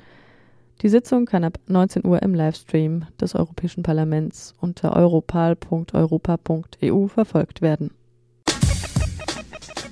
Die 0.81 0.89
Sitzung 0.89 1.27
kann 1.27 1.45
ab 1.45 1.59
19 1.67 2.07
Uhr 2.07 2.23
im 2.23 2.35
Livestream 2.35 3.05
des 3.21 3.35
Europäischen 3.35 3.83
Parlaments 3.83 4.55
unter 4.61 4.97
europal.europa.eu 4.97 7.07
verfolgt 7.09 7.61
werden. 7.61 7.91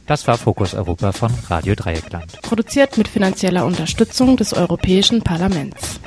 Das 0.07 0.29
war 0.29 0.39
Fokus 0.39 0.75
Europa 0.75 1.11
von 1.11 1.33
Radio 1.49 1.75
Dreieckland. 1.75 2.41
Produziert 2.43 2.97
mit 2.97 3.09
finanzieller 3.09 3.67
Unterstützung 3.67 4.37
des 4.37 4.55
Europäischen 4.55 5.23
Parlaments. 5.23 5.99